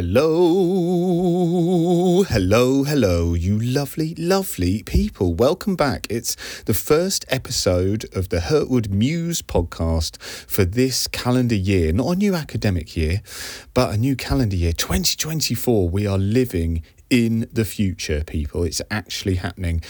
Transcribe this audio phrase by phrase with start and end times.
[0.00, 0.22] Hello,
[2.22, 5.34] hello, hello, you lovely, lovely people.
[5.34, 6.06] Welcome back.
[6.08, 11.92] It's the first episode of the Hurtwood Muse podcast for this calendar year.
[11.92, 13.22] Not a new academic year,
[13.74, 14.72] but a new calendar year.
[14.72, 15.88] 2024.
[15.88, 18.62] We are living in the future, people.
[18.62, 19.82] It's actually happening.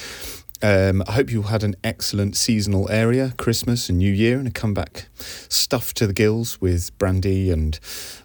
[0.62, 4.52] Um, I hope you had an excellent seasonal area, Christmas and New Year, and a
[4.52, 7.78] comeback stuffed to the gills with brandy and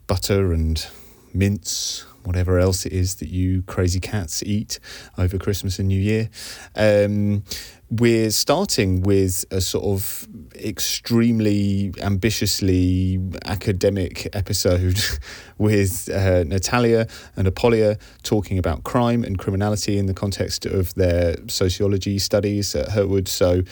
[0.07, 0.87] butter and
[1.33, 4.79] mince, whatever else it is that you crazy cats eat
[5.17, 6.29] over Christmas and New Year.
[6.75, 7.43] Um,
[7.89, 14.99] we're starting with a sort of extremely ambitiously academic episode
[15.57, 21.35] with uh, Natalia and Apollyia talking about crime and criminality in the context of their
[21.47, 23.27] sociology studies at Hurtwood.
[23.27, 23.63] So,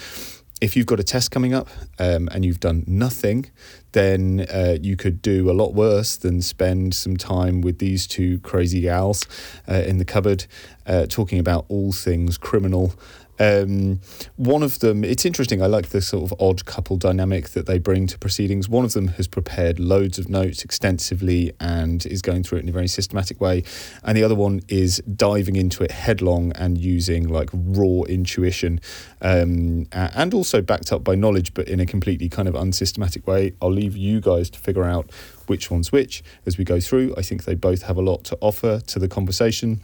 [0.62, 3.50] if you've got a test coming up um, and you've done nothing,
[3.94, 8.40] then uh, you could do a lot worse than spend some time with these two
[8.40, 9.26] crazy gals
[9.68, 10.46] uh, in the cupboard
[10.86, 12.94] uh, talking about all things criminal
[13.42, 14.00] um,
[14.36, 15.64] one of them, it's interesting.
[15.64, 18.70] I like the sort of odd couple dynamic that they bring to proceedings.
[18.70, 22.70] One of them has prepared loads of notes extensively and is going through it in
[22.70, 23.64] a very systematic way,
[24.04, 28.80] and the other one is diving into it headlong and using like raw intuition,
[29.22, 33.54] um, and also backed up by knowledge, but in a completely kind of unsystematic way.
[33.60, 35.10] I'll leave you guys to figure out
[35.48, 37.16] which one's which as we go through.
[37.18, 39.82] I think they both have a lot to offer to the conversation.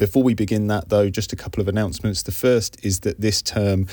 [0.00, 2.22] Before we begin that, though, just a couple of announcements.
[2.22, 3.86] The first is that this term,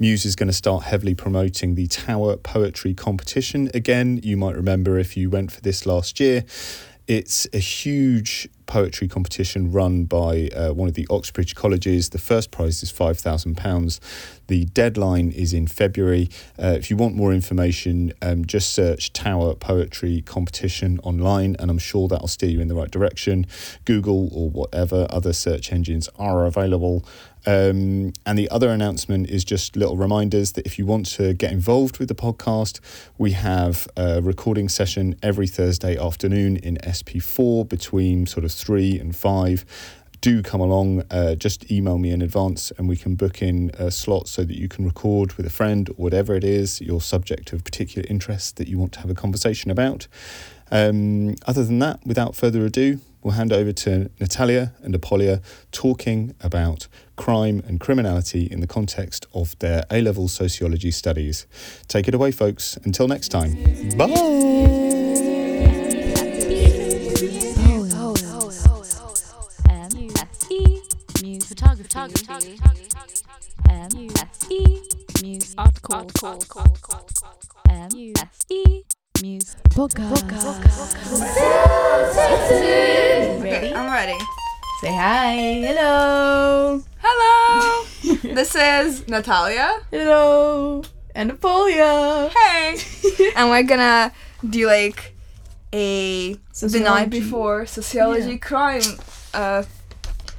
[0.00, 3.70] Muse is going to start heavily promoting the Tower Poetry Competition.
[3.72, 6.44] Again, you might remember if you went for this last year,
[7.06, 12.08] it's a huge poetry competition run by uh, one of the Oxbridge colleges.
[12.08, 14.00] The first prize is £5,000.
[14.46, 16.30] The deadline is in February.
[16.58, 21.76] Uh, if you want more information, um, just search Tower Poetry Competition online, and I'm
[21.76, 23.46] sure that'll steer you in the right direction.
[23.84, 27.04] Google or whatever other search engines are available.
[27.44, 31.50] Um, and the other announcement is just little reminders that if you want to get
[31.50, 32.78] involved with the podcast,
[33.18, 39.14] we have a recording session every Thursday afternoon in SP4 between sort of three and
[39.14, 39.64] five
[40.22, 43.90] do come along, uh, just email me in advance and we can book in a
[43.90, 47.52] slot so that you can record with a friend or whatever it is, your subject
[47.52, 50.06] of particular interest that you want to have a conversation about.
[50.70, 55.42] Um, other than that, without further ado, we'll hand over to Natalia and Apollyia
[55.72, 56.86] talking about
[57.16, 61.46] crime and criminality in the context of their A level sociology studies.
[61.88, 62.78] Take it away, folks.
[62.84, 63.54] Until next time.
[63.98, 65.31] Bye.
[71.52, 72.58] Photography,
[73.68, 74.82] M-S-E,
[75.20, 76.08] Muse, art call,
[77.68, 78.84] M-S-E,
[79.20, 80.62] Muse, podcast.
[83.42, 83.74] Ready?
[83.74, 84.18] I'm ready.
[84.80, 85.34] Say hi.
[85.66, 86.82] Hello.
[87.02, 87.84] Hello.
[88.34, 89.78] this is Natalia.
[89.90, 90.82] Hello.
[91.14, 92.30] And Apollyia.
[92.30, 92.78] Hey.
[93.36, 94.10] and we're gonna
[94.48, 95.14] do like
[95.74, 96.78] a Sociology.
[96.78, 98.36] the night before sociology Yeah.
[98.38, 98.82] crime
[99.34, 99.64] uh,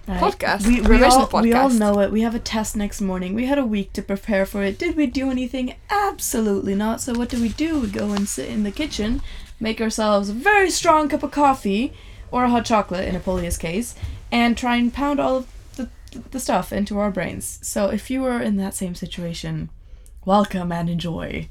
[0.06, 0.20] Right.
[0.20, 0.68] podcast.
[0.68, 2.12] We, we, all, we all know it.
[2.12, 3.34] We have a test next morning.
[3.34, 4.78] We had a week to prepare for it.
[4.78, 5.76] Did we do anything?
[5.90, 7.00] Absolutely not.
[7.00, 7.80] So what do we do?
[7.80, 9.22] We go and sit in the kitchen,
[9.62, 11.94] make ourselves a very strong cup of coffee,
[12.32, 13.96] or a hot chocolate in Apollyia's case,
[14.30, 15.48] and try and pound all of
[15.78, 15.90] the,
[16.32, 17.60] the stuff into our brains.
[17.62, 19.70] So if you were in that same situation,
[20.26, 21.48] welcome and enjoy.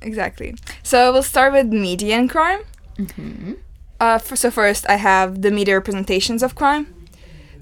[0.00, 0.56] Exactly.
[0.82, 2.62] So we'll start with media and crime.
[2.98, 3.52] Mm-hmm.
[4.00, 6.94] Uh, for, so first, I have the media representations of crime.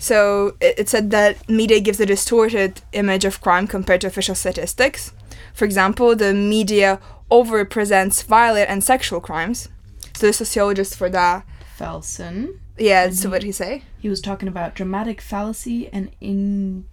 [0.00, 4.34] So it, it said that media gives a distorted image of crime compared to official
[4.34, 5.12] statistics.
[5.54, 6.98] For example, the media
[7.30, 9.68] overrepresents violent and sexual crimes.
[10.14, 11.46] So the sociologist for that,
[11.78, 12.58] Felson.
[12.78, 13.10] yeah.
[13.10, 13.82] So what did he say?
[14.00, 16.84] He was talking about dramatic fallacy and ingen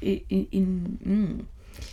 [0.00, 1.44] in, in, in mm,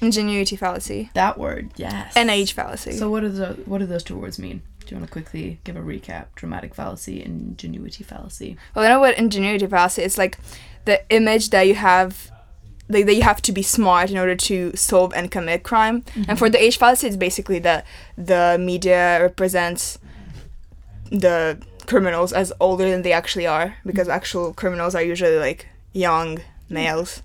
[0.01, 1.71] Ingenuity fallacy that word.
[1.75, 2.13] Yes.
[2.15, 2.93] and age fallacy.
[2.93, 4.61] So what do the what do those two words mean?
[4.85, 6.27] Do you want to quickly give a recap?
[6.35, 8.57] Dramatic fallacy and ingenuity fallacy.
[8.75, 10.37] well, I know what ingenuity fallacy is like.
[10.85, 12.31] The image that you have.
[12.89, 16.03] Like that you have to be smart in order to solve and commit crime.
[16.15, 16.35] And mm-hmm.
[16.35, 17.87] for the age fallacy, it's basically that
[18.17, 19.97] the media represents
[21.09, 24.17] the criminals as older than they actually are, because mm-hmm.
[24.17, 26.73] actual criminals are usually like young mm-hmm.
[26.73, 27.23] males.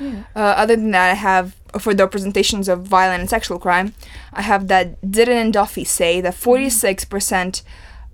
[0.00, 0.24] Yeah.
[0.34, 3.94] Uh, other than that, I have for the representations of violent and sexual crime,
[4.32, 7.62] I have that Ditton and Duffy say that 46%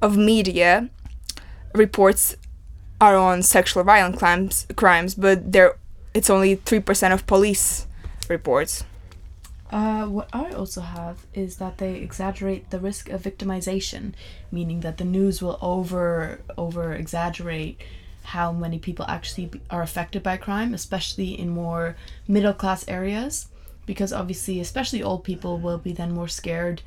[0.03, 0.89] of media
[1.75, 2.37] reports
[3.01, 5.77] are on sexual violent crimes, crimes, but there
[6.13, 7.87] it's only 3% of police
[8.29, 8.85] reports.
[9.71, 14.15] Uh, what I also have is that they exaggerate the risk of victimization,
[14.51, 17.81] meaning that the news will over over exaggerate
[18.23, 21.97] how many people actually are affected by crime, especially in more
[22.29, 23.49] middle class areas,
[23.87, 26.83] because obviously, especially old people will be then more scared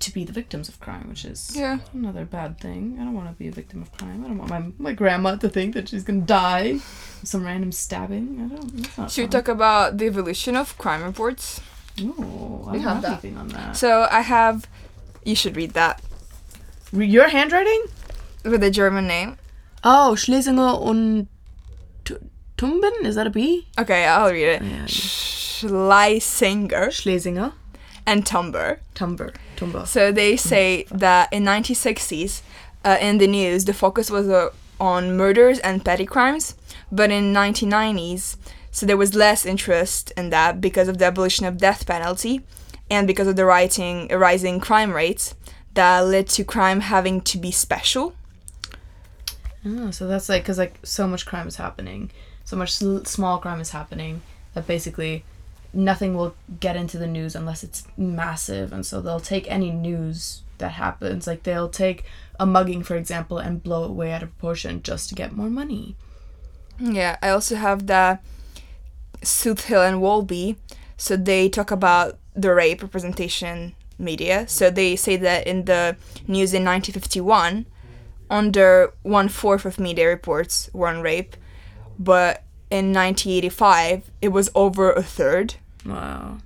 [0.00, 1.78] to be the victims of crime, which is Yeah.
[1.94, 2.96] another bad thing.
[3.00, 4.24] I don't want to be a victim of crime.
[4.24, 6.80] I don't want my my grandma to think that she's gonna die,
[7.22, 8.26] some random stabbing.
[8.42, 9.10] I don't.
[9.10, 11.60] Should we talk about the evolution of crime reports?
[12.02, 13.12] Oh, I We have have that.
[13.12, 13.76] anything on that.
[13.76, 14.66] So I have.
[15.24, 16.02] You should read that
[16.92, 17.82] Your handwriting?
[18.44, 19.38] with a German name.
[19.88, 21.28] Oh, Schlesinger und
[22.04, 22.18] Tu-
[22.58, 23.04] Tumben?
[23.04, 23.68] Is that a B?
[23.78, 24.62] Okay, I'll read it.
[24.62, 24.84] Yeah.
[24.86, 27.52] Schleisinger Schlesinger.
[28.04, 28.80] and Tumber.
[28.94, 29.32] Tumber.
[29.56, 29.84] Tumber.
[29.86, 32.42] So they say that in 1960s,
[32.84, 34.50] uh, in the news, the focus was uh,
[34.80, 36.54] on murders and petty crimes,
[36.92, 38.36] but in 1990s,
[38.70, 42.42] so there was less interest in that because of the abolition of death penalty,
[42.90, 45.34] and because of the rising rising crime rates
[45.74, 48.14] that led to crime having to be special.
[49.66, 52.10] Oh, so that's like because like so much crime is happening,
[52.44, 54.22] so much sl- small crime is happening
[54.54, 55.24] that basically
[55.72, 60.42] nothing will get into the news unless it's massive, and so they'll take any news
[60.58, 62.04] that happens, like they'll take
[62.38, 65.50] a mugging for example and blow it way out of proportion just to get more
[65.50, 65.96] money.
[66.78, 68.18] Yeah, I also have the
[69.22, 70.56] Soothill and Walby.
[70.96, 74.46] So they talk about the rape representation media.
[74.48, 75.96] So they say that in the
[76.26, 77.66] news in 1951,
[78.30, 81.36] under one fourth of media reports were on rape,
[81.98, 85.54] but in 1985 it was over a third.
[85.84, 86.38] Wow.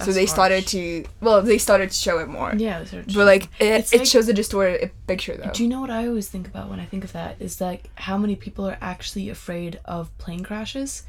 [0.00, 2.52] so they started to well, they started to show it more.
[2.56, 5.50] Yeah, they started But like it, it like- shows a distorted picture though.
[5.52, 7.36] Do you know what I always think about when I think of that?
[7.40, 11.04] Is like how many people are actually afraid of plane crashes?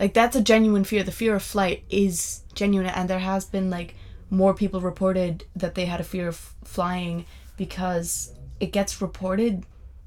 [0.00, 1.02] Like that's a genuine fear.
[1.04, 3.94] The fear of flight is genuine, and there has been like
[4.30, 7.26] more people reported that they had a fear of flying
[7.56, 9.64] because it gets reported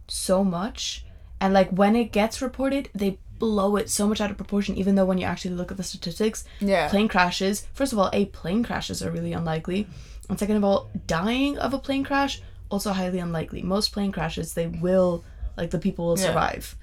[0.08, 1.06] so much,
[1.42, 4.76] and like when it gets reported, they blow it so much out of proportion.
[4.76, 6.88] Even though when you actually look at the statistics, Yeah.
[6.90, 7.66] plane crashes.
[7.74, 9.88] First of all, a plane crashes are really unlikely,
[10.30, 13.62] and second of all, dying of a plane crash also highly unlikely.
[13.62, 15.24] Most plane crashes, they will
[15.58, 16.26] like the people will Yeah.
[16.28, 16.76] survive.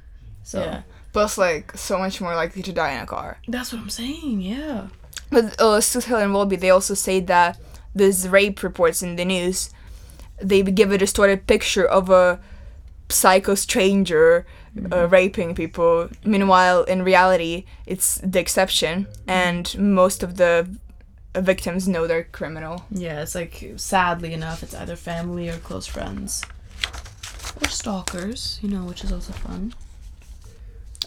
[0.43, 0.83] So yeah.
[1.13, 3.39] Plus like so much more likely to die in a car.
[3.49, 4.41] that's what I'm saying.
[4.41, 4.87] Yeah.
[5.31, 7.59] But uh, Soothill and Walby, they also say that
[7.95, 9.71] these rape reports in the news,
[10.41, 12.41] they give a distorted picture of a
[13.09, 14.47] psycho stranger
[14.93, 16.09] uh, raping people.
[16.25, 20.69] Meanwhile, in reality, it's the exception, and most of the
[21.37, 22.85] victims know they're criminal.
[22.91, 26.43] Yeah, it's like sadly enough, it's either family or close friends.
[27.63, 29.75] Or stalkers, you know, which is also fun.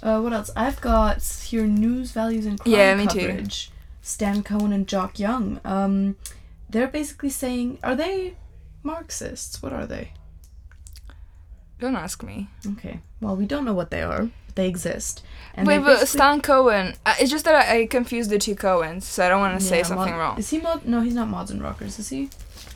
[0.01, 0.49] Uh, what else?
[0.55, 3.27] I've got here news values and crime Yeah, me too.
[3.27, 3.71] coverage.
[4.01, 5.61] Stan Cohen and Jock Young.
[5.63, 6.17] Um,
[6.69, 8.35] they're basically saying, are they
[8.83, 9.61] Marxists?
[9.63, 10.11] What are they?
[11.79, 12.49] Don't ask me.
[12.73, 12.99] Okay.
[13.19, 14.29] Well, we don't know what they are.
[14.47, 15.23] But they exist.
[15.53, 16.93] And Wait, but basically- Stan Cohen.
[17.05, 19.65] Uh, it's just that I, I confused the two Cohens, so I don't want to
[19.65, 20.37] say something Mod- wrong.
[20.37, 20.85] Is he mod?
[20.85, 22.29] No, he's not Mods and Rockers, is he?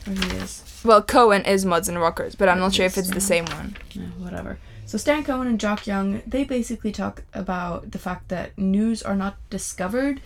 [0.07, 0.63] Or he is.
[0.83, 3.77] Well, Cohen is Mods and Rockers, but I'm not sure if it's the same one.
[3.91, 4.57] Yeah, whatever.
[4.85, 9.15] So Stan Cohen and Jock Young, they basically talk about the fact that news are
[9.15, 10.21] not discovered,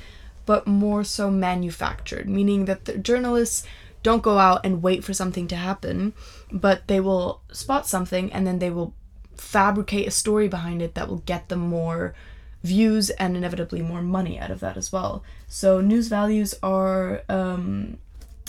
[0.46, 3.66] but more so manufactured, meaning that the journalists
[4.04, 6.14] don't go out and wait for something to happen,
[6.52, 8.94] but they will spot something and then they will
[9.36, 12.14] fabricate a story behind it that will get them more
[12.64, 15.24] views and inevitably more money out of that as well.
[15.48, 17.98] So news values are um,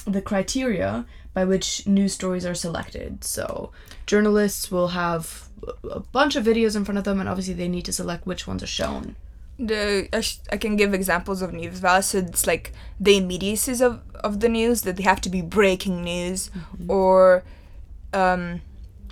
[0.06, 3.24] the criteria by which news stories are selected.
[3.24, 3.72] So
[4.06, 5.48] journalists will have
[5.90, 8.46] a bunch of videos in front of them, and obviously they need to select which
[8.46, 9.16] ones are shown.
[9.58, 12.06] The I, sh- I can give examples of news values.
[12.06, 16.02] So it's like the immediacies of, of the news that they have to be breaking
[16.02, 16.50] news,
[16.88, 17.44] or
[18.12, 18.60] um,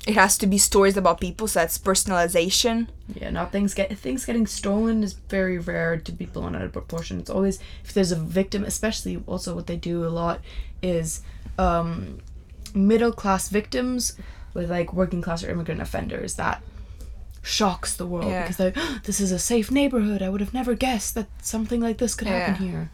[0.06, 1.47] it has to be stories about people.
[1.47, 2.88] So that's personalization.
[3.14, 6.73] Yeah, not things get things getting stolen is very rare to be blown out of
[6.73, 7.20] proportion.
[7.20, 10.40] It's always if there's a victim, especially also what they do a lot
[10.82, 11.23] is
[11.59, 12.18] um,
[12.75, 14.16] middle class victims
[14.54, 16.62] with like working class or immigrant offenders that
[17.42, 18.42] shocks the world Yeah.
[18.42, 20.23] because they're this is a safe neighborhood.
[20.23, 22.70] I would have never guessed that something like this could happen Yeah.
[22.70, 22.90] here.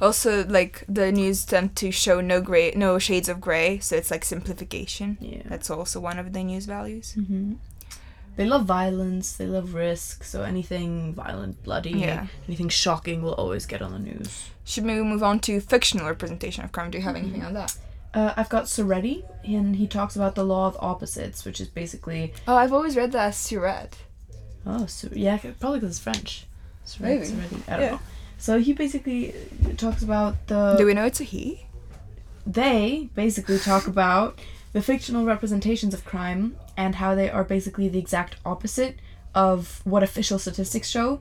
[0.00, 3.78] Also, like the news tend to show no gray, no shades of gray.
[3.78, 5.16] So it's like simplification.
[5.20, 5.42] Yeah.
[5.46, 7.14] That's also one of the news values.
[7.16, 7.54] Mm-hmm.
[8.36, 9.32] They love violence.
[9.36, 10.24] They love risk.
[10.24, 12.26] So anything violent, bloody, Yeah.
[12.48, 14.48] anything shocking will always get on the news.
[14.64, 16.90] Should maybe move on to fictional representation of crime?
[16.90, 17.76] Do you have anything on that?
[18.14, 22.32] Uh, I've got Soretti, and he talks about the law of opposites, which is basically
[22.46, 23.94] Oh, I've always read that as Surette.
[24.66, 26.46] oh, so, yeah, probably because it's French.
[26.86, 27.26] Soretti, Maybe.
[27.26, 27.90] Soretti, I don't Yeah.
[27.92, 28.00] know.
[28.38, 29.34] So he basically
[29.76, 31.66] talks about the Do we know it's a he?
[32.46, 34.38] they basically talk about
[34.74, 38.98] the fictional representations of crime and how they are basically the exact opposite
[39.34, 41.20] of what official statistics show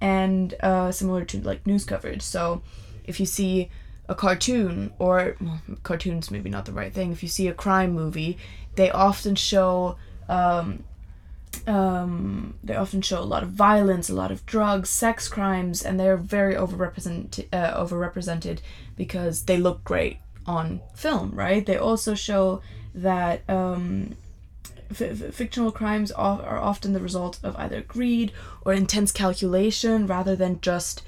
[0.00, 2.60] and uh, similar to like news coverage so
[3.04, 3.70] if you see
[4.08, 7.92] a cartoon or well, cartoons maybe not the right thing if you see a crime
[7.92, 8.36] movie
[8.74, 9.96] they often show
[10.28, 10.84] um,
[11.66, 15.98] um, they often show a lot of violence, a lot of drugs, sex crimes, and
[15.98, 18.58] they're very overrepresented, uh, overrepresented
[18.96, 21.64] because they look great on film, right?
[21.64, 22.60] They also show
[22.94, 24.16] that um,
[24.90, 28.32] f- fictional crimes are often the result of either greed
[28.64, 31.02] or intense calculation rather than just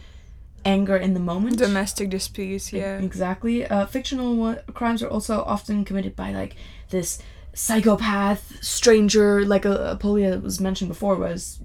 [0.67, 1.57] anger in the moment.
[1.59, 2.99] Domestic disputes, yeah.
[2.99, 3.65] Exactly.
[3.67, 6.57] Uh, fictional one- crimes are also often committed by like
[6.91, 7.19] this
[7.55, 11.15] psychopath stranger, like a, Apollyia was mentioned before.
[11.17, 11.61] Was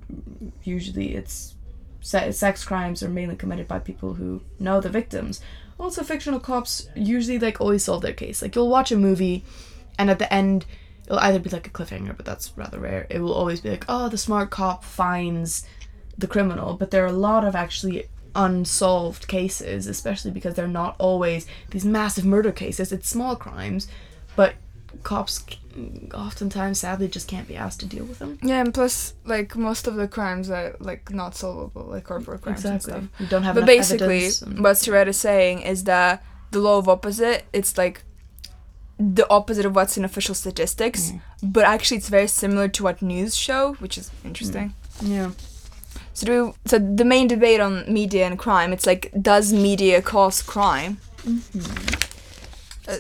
[0.63, 1.55] usually it's
[2.01, 5.41] se- sex crimes are mainly committed by people who know the victims.
[5.79, 8.41] Also, fictional cops usually like always solve their case.
[8.41, 9.43] Like you'll watch a movie,
[9.97, 10.65] and at the end.
[11.07, 13.05] It'll either be like a cliffhanger, but that's rather rare.
[13.09, 15.65] It will always be like, oh, the smart cop finds
[16.17, 20.95] the criminal, but there are a lot of actually unsolved cases, especially because they're not
[20.99, 22.91] always these massive murder cases.
[22.91, 23.87] It's small crimes,
[24.35, 24.55] but
[25.03, 25.43] cops
[26.13, 28.37] oftentimes sadly just can't be asked to deal with them.
[28.43, 32.65] Yeah, and plus, like most of the crimes are like not solvable, like corporate crimes
[32.65, 33.03] and stuff.
[33.19, 37.45] You don't have But basically, what Surette is saying is that the law of opposite,
[37.53, 38.03] it's like
[38.99, 41.21] the opposite of what's in official statistics, Mm.
[41.41, 44.73] but actually it's very similar to what news show, which is interesting.
[45.01, 45.31] yeah.
[46.13, 50.01] So do we, so the main debate on media and crime, it's like does media
[50.01, 50.97] cause crime?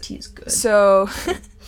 [0.01, 0.51] Tea is good.
[0.51, 1.09] So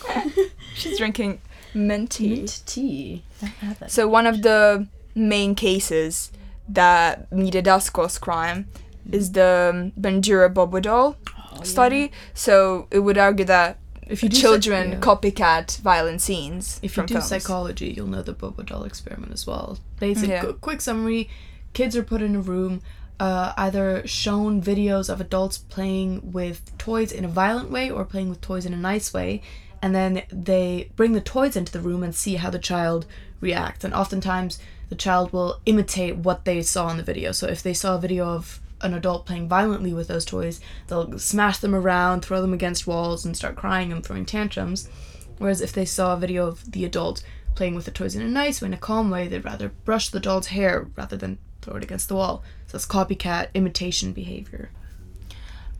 [0.76, 1.42] she's drinking
[1.74, 2.36] mint tea.
[2.38, 3.24] Mint tea.
[3.42, 3.92] I have that.
[3.92, 6.32] So one of the main cases
[6.70, 8.68] that media does cause crime
[9.12, 11.18] is the um, Bandura Bobo doll
[11.56, 12.12] Oh, study.
[12.34, 13.78] So it would argue that
[14.10, 15.00] If you do children yeah.
[15.00, 17.28] copycat violent scenes If you do films.
[17.28, 19.80] psychology, you'll know the Bobo doll experiment as well.
[20.00, 20.42] Basic, Yeah.
[20.42, 21.30] qu- quick summary:
[21.74, 22.82] kids are put in a room,
[23.20, 28.30] uh, either shown videos of adults playing with toys in a violent way or playing
[28.30, 29.42] with toys in a nice way,
[29.82, 33.06] and then they bring the toys into the room and see how the child
[33.42, 33.84] reacts.
[33.84, 37.32] And oftentimes, the child will imitate what they saw in the video.
[37.32, 41.18] So if they saw a video of an adult playing violently with those toys, they'll
[41.18, 44.90] smash them around, throw them against walls, and start crying and throwing tantrums.
[45.38, 47.24] Whereas if they saw a video of the adult
[47.56, 50.10] playing with the toys in a nice way, in a calm way, they'd rather brush
[50.10, 52.44] the doll's hair rather than throw it against the wall.
[52.68, 54.70] So that's copycat imitation behavior.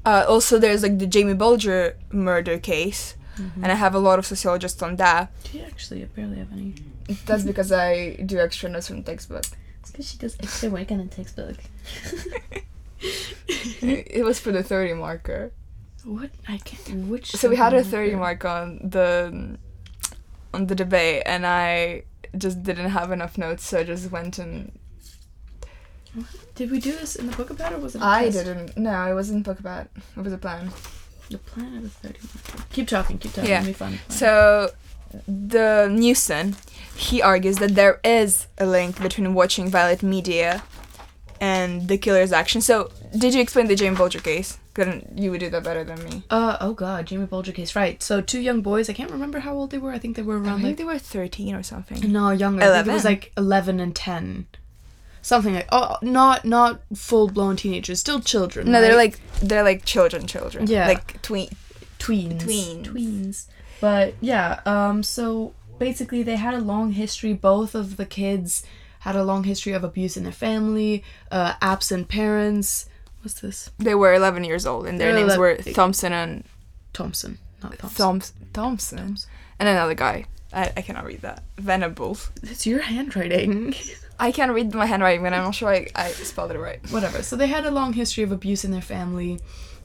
[0.06, 3.64] Uh, also, there's like the Jamie Bulger murder case, Mm-hmm.
[3.64, 5.32] and I have a lot of sociologists on that.
[5.50, 6.76] She actually I barely have any.
[7.26, 9.46] That's because I do extra notes from the textbook.
[9.80, 11.56] It's because she does extra work on a textbook.
[13.82, 15.52] it was for the 30 marker.
[16.06, 17.08] What I can't.
[17.08, 17.32] Which.
[17.32, 18.18] So we had a 30 marker?
[18.18, 19.58] mark on the
[20.54, 22.04] on the debate, and I
[22.38, 24.72] just didn't have enough notes, so I just went and
[26.56, 27.74] Did we do this in the book about?
[27.74, 28.02] Or was it?
[28.02, 28.46] I test?
[28.46, 28.78] didn't.
[28.78, 29.88] No, it wasn't book about.
[30.18, 30.72] It was a plan.
[31.30, 32.20] The plan of the thirty.
[32.22, 32.64] marker.
[32.74, 33.18] Keep talking.
[33.18, 33.50] Keep talking.
[33.50, 33.60] Yeah.
[33.62, 34.00] It'll be fun.
[34.10, 34.72] So
[35.28, 36.56] the Newson,
[36.96, 40.64] he argues that there is a link between watching violent media
[41.44, 42.62] and the killer's action.
[42.62, 44.58] So did you explain the Jamie Bulger case?
[44.74, 46.24] Couldn't you would do that better than me?
[46.30, 47.76] Uh oh god, Jamie Bulger case.
[47.76, 48.02] Right.
[48.02, 48.90] So two young boys.
[48.90, 49.92] I can't remember how old they were.
[49.92, 50.60] I think they were around.
[50.60, 52.12] I think like they were 13 or something.
[52.12, 52.64] No, younger.
[52.64, 54.48] I think it was like eleven and ten,
[55.22, 55.68] something like.
[55.70, 58.72] Oh, not not full blown teenagers, still children.
[58.72, 60.68] No, they're like they're like children, children.
[60.68, 60.88] Yeah.
[60.88, 61.50] like tween.
[62.00, 62.42] tweens.
[62.42, 62.86] tweens.
[62.86, 63.46] Tweens.
[63.82, 67.34] But yeah, um, so basically they had a long history.
[67.34, 68.64] Both of the kids
[69.04, 72.88] had a long history of abuse in their family, uh, absent parents.
[73.22, 73.70] What's this?
[73.78, 76.46] They were 11 years old, and their They're names were Thompson and
[76.94, 77.98] Thompson, not Thompson.
[77.98, 79.18] Thoms- Thompson,
[79.60, 80.26] and another guy.
[80.54, 81.44] I, I cannot read that.
[81.58, 82.32] Venables.
[82.44, 83.76] It's your handwriting.
[84.20, 86.80] I can't read my handwriting, but I'm not sure I, I spelled it right.
[86.90, 87.24] whatever.
[87.24, 89.42] So they had a long history of abuse in their family.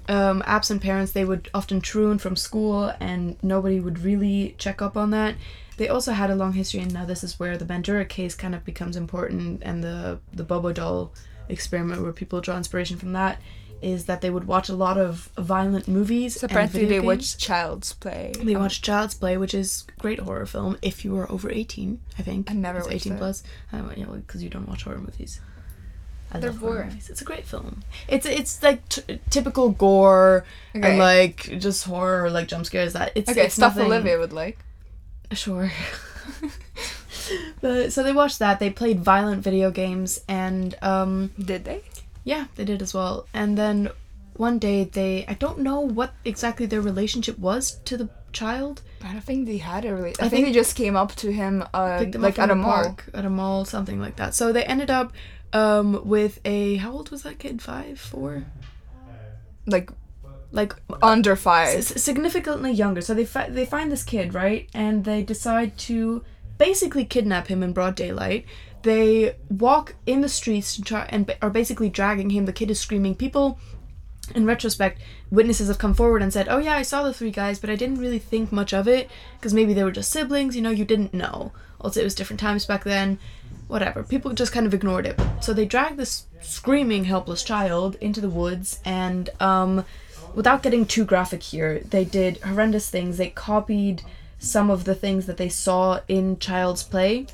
[0.07, 4.97] Um, absent parents, they would often troon from school, and nobody would really check up
[4.97, 5.35] on that.
[5.79, 8.55] They also had a long history, and now this is where the Bandura case kind
[8.55, 11.13] of becomes important, and the the Bobo doll
[11.49, 13.41] experiment, where people draw inspiration from that,
[13.81, 16.41] is that they would watch a lot of violent movies.
[16.41, 17.05] So apparently they games.
[17.07, 18.33] watched Child's Play.
[18.43, 22.23] They watched Child's Play, which is great horror film if you are over 18, I
[22.23, 22.51] think.
[22.51, 23.19] I never it's watched 18 that.
[23.21, 23.43] plus.
[23.73, 25.41] Um, yeah, because you don't watch horror movies.
[26.31, 27.01] I They're boring.
[27.09, 27.83] It's a great film.
[28.07, 30.45] It's it's like t- typical gore
[30.77, 30.87] Okay.
[30.91, 32.93] and like just horror, like jump scares.
[32.93, 34.59] That it's Okay, it's stuff nothing- Olivia would like.
[35.33, 35.71] Sure.
[37.61, 38.59] but so they watched that.
[38.59, 41.83] They played violent video games, and um, Did they?
[42.25, 43.27] Yeah, they did as well.
[43.33, 43.91] And then
[44.35, 48.83] one day they I don't know what exactly their relationship was to the child.
[49.03, 50.11] I don't think they had a really.
[50.11, 52.73] I, I think, think- they just came up to him, uh, like at a mall.
[52.73, 54.35] park, at a mall, something like that.
[54.35, 55.13] So they ended up
[55.53, 57.63] um with a how old was that kid?
[57.63, 58.45] Five, four,
[59.67, 59.91] like
[60.51, 61.77] like under five.
[61.79, 63.01] s- significantly younger.
[63.01, 66.25] So they fi- they find this kid right, and they decide to
[66.57, 68.45] basically kidnap him in broad daylight.
[68.83, 72.47] They walk in the streets to try and are basically dragging him.
[72.47, 73.15] The kid is screaming.
[73.17, 73.59] People,
[74.35, 75.01] in retrospect,
[75.31, 77.77] witnesses have come forward and said, "Oh yeah, I saw the three guys, but I
[77.77, 80.57] didn't really think much of it because maybe they were just siblings.
[80.57, 81.53] You know, you didn't know.
[81.81, 83.19] Also, it was different times back then.
[83.69, 84.03] Whatever.
[84.03, 85.21] People just kind of ignored it.
[85.41, 89.85] So they drag this screaming, helpless child into the woods and um."
[90.35, 93.17] Without getting too graphic here, they did horrendous things.
[93.17, 94.03] They copied
[94.39, 97.27] some of the things that they saw in Child's Play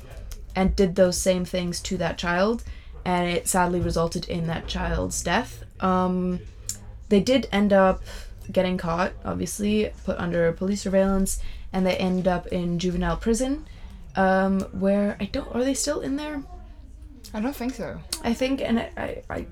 [0.55, 2.63] and did those same things to that child,
[3.03, 5.63] and it sadly resulted in that child's death.
[5.81, 6.39] Um,
[7.09, 8.01] they did end up
[8.51, 11.39] getting caught, obviously, put under police surveillance,
[11.73, 13.65] and they end up in juvenile prison.
[14.15, 16.41] Um, where I don't are they still in there?
[17.33, 17.99] I don't think so.
[18.23, 19.45] I think, and I, I, I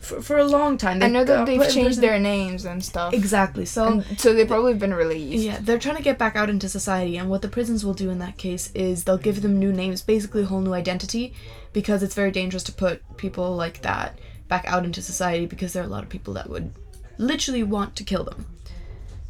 [0.00, 1.02] for, for a long time.
[1.02, 3.14] I know that they've changed their names and stuff.
[3.14, 3.64] exactly.
[3.64, 5.44] So And so they've probably been released.
[5.44, 8.10] Yeah, they're trying to get back out into society, and what the prisons will do
[8.10, 11.34] in that case is they'll give them new names, basically a whole new identity,
[11.72, 14.18] because it's very dangerous to put people like that
[14.48, 16.72] back out into society because there are a lot of people that would
[17.18, 18.46] literally want to kill them.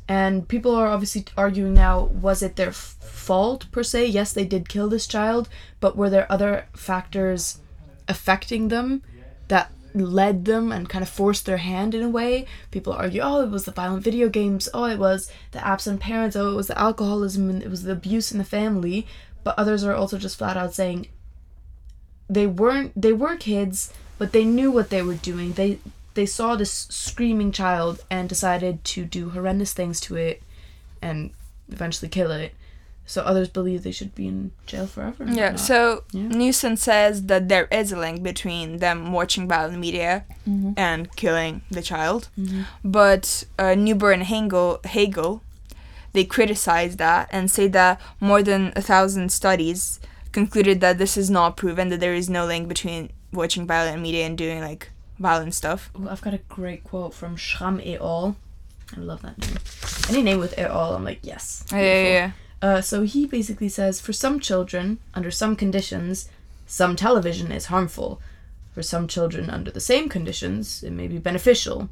[0.09, 4.07] And people are obviously arguing now was it their f- fault per se?
[4.07, 7.61] Yes, they did kill this child, but were there other factors
[8.11, 9.03] affecting them
[9.49, 12.47] that led them and kind of forced their hand in a way?
[12.71, 16.37] People argue, oh, it was the violent video games, oh, it was the absent parents,
[16.37, 19.07] oh, it was the alcoholism, and it was the abuse in the family.
[19.43, 21.09] But others are also just flat out saying
[22.29, 25.53] they weren't, they were kids, but they knew what they were doing.
[25.53, 25.79] They
[26.15, 30.43] they saw this screaming child and decided to do horrendous things to it
[31.01, 31.31] and
[31.71, 32.55] eventually kill it.
[33.11, 35.25] So others believe they should be in jail forever.
[35.27, 36.29] Yeah, so Yeah.
[36.29, 40.25] Newson says that there is a link between them watching violent media
[40.77, 42.29] and killing the child.
[42.85, 45.43] But uh, Newber and Hegel, Hegel,
[46.13, 49.99] they criticize that and say that more than a thousand studies
[50.31, 54.25] concluded that this is not proven, that there is no link between watching violent media
[54.25, 55.91] and doing like violent stuff.
[55.99, 58.37] Ooh, I've got a great quote from Schramm et al.
[58.97, 59.57] I love that name.
[60.09, 61.65] Any name with et al, I'm like, yes.
[61.73, 62.31] Yeah, yeah, yeah.
[62.63, 66.29] Uh, so he basically says for some children, under some conditions,
[66.67, 68.21] some television is harmful.
[68.75, 71.89] For some children, under the same conditions, it may be beneficial.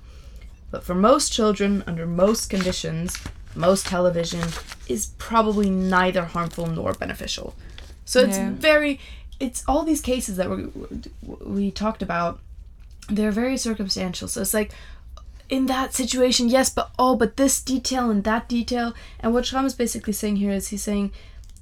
[0.70, 3.16] But for most children, under most conditions,
[3.54, 4.44] most television
[4.86, 7.54] is probably neither harmful nor beneficial.
[8.04, 8.50] So it's Yeah.
[8.52, 9.00] very,
[9.40, 10.68] it's all these cases that we
[11.40, 12.38] we talked about.
[13.08, 14.28] They're very circumstantial.
[14.28, 14.72] So it's like,
[15.48, 18.94] in that situation, yes, but oh, but this detail and that detail.
[19.20, 21.12] And what Schramm is basically saying here is he's saying,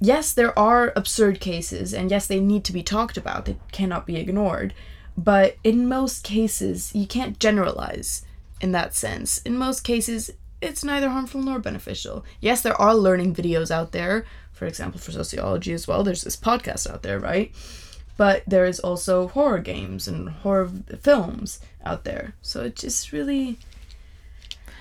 [0.01, 3.45] yes, there are absurd cases, and yes, they need to be talked about.
[3.45, 4.75] They cannot be ignored.
[5.17, 8.25] But in most cases, you can't generalize
[8.61, 9.39] in that sense.
[9.39, 12.25] In most cases, it's neither harmful nor beneficial.
[12.41, 16.03] Yes, there are learning videos out there, for example, for sociology as well.
[16.03, 17.55] There's this podcast out there, right?
[18.17, 22.35] But there is also horror games and horror films out there.
[22.41, 23.59] So it just really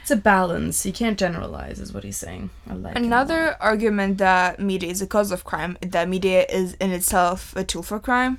[0.06, 0.86] it's a balance.
[0.86, 2.52] You can't generalize is what he's saying.
[2.70, 3.06] I like it a lot.
[3.08, 7.64] Another argument that media is a cause of crime, that media is in itself a
[7.64, 8.38] tool for crime.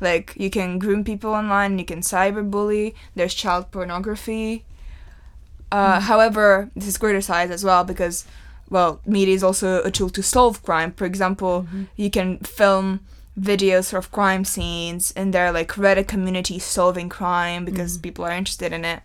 [0.00, 4.64] Like, you can groom people online, you can cyberbully, there's child pornography.
[5.72, 8.24] Uh, However, this is criticized as well because,
[8.70, 10.92] well, media is also a tool to solve crime.
[10.92, 13.00] For example, you can film
[13.38, 18.32] videos of crime scenes and there are like Reddit community solving crime because people are
[18.32, 19.00] interested in it.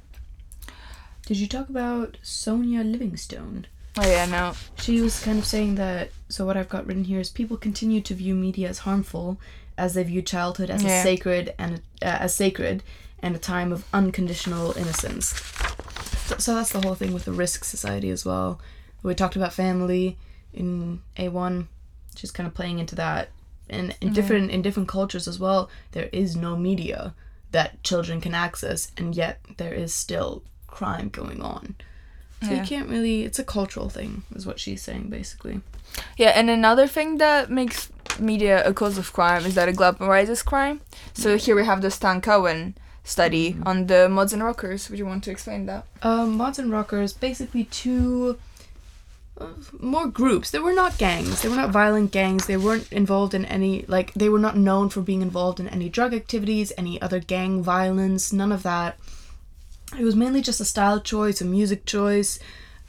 [1.26, 3.68] Did you talk about Sonia Livingstone?
[3.98, 4.54] Oh yeah, no.
[4.80, 6.10] She was kind of saying that.
[6.28, 9.40] So what I've got written here is people continue to view media as harmful,
[9.78, 11.00] as they view childhood as Yeah.
[11.00, 12.84] a sacred and uh, as sacred
[13.22, 15.28] and a time of unconditional innocence.
[16.26, 18.60] So, so that's the whole thing with the risk society as well.
[19.04, 20.18] We talked about family
[20.54, 21.68] in A one.
[22.16, 23.30] She's kind of playing into that,
[23.70, 25.70] and in different in different cultures as well.
[25.92, 27.14] There is no media
[27.52, 31.76] that children can access, and yet there is still crime going on.
[32.42, 32.62] So Yeah.
[32.62, 33.24] you can't really.
[33.24, 35.62] It's a cultural thing, is what she's saying basically.
[36.18, 40.44] Yeah, and another thing that makes media a cause of crime is that it glamorizes
[40.44, 40.82] crime.
[41.14, 44.90] So here we have the Stan Cohen study on the mods and rockers.
[44.90, 45.86] Would you want to explain that?
[46.02, 48.42] Um, mods and rockers, basically two uh,
[49.80, 50.52] more groups.
[50.52, 51.42] They were not gangs.
[51.42, 52.46] They were not violent gangs.
[52.46, 54.14] They weren't involved in any like.
[54.14, 58.32] They were not known for being involved in any drug activities, any other gang violence,
[58.32, 58.98] none of that.
[59.98, 62.40] it was mainly just a style choice, a music choice.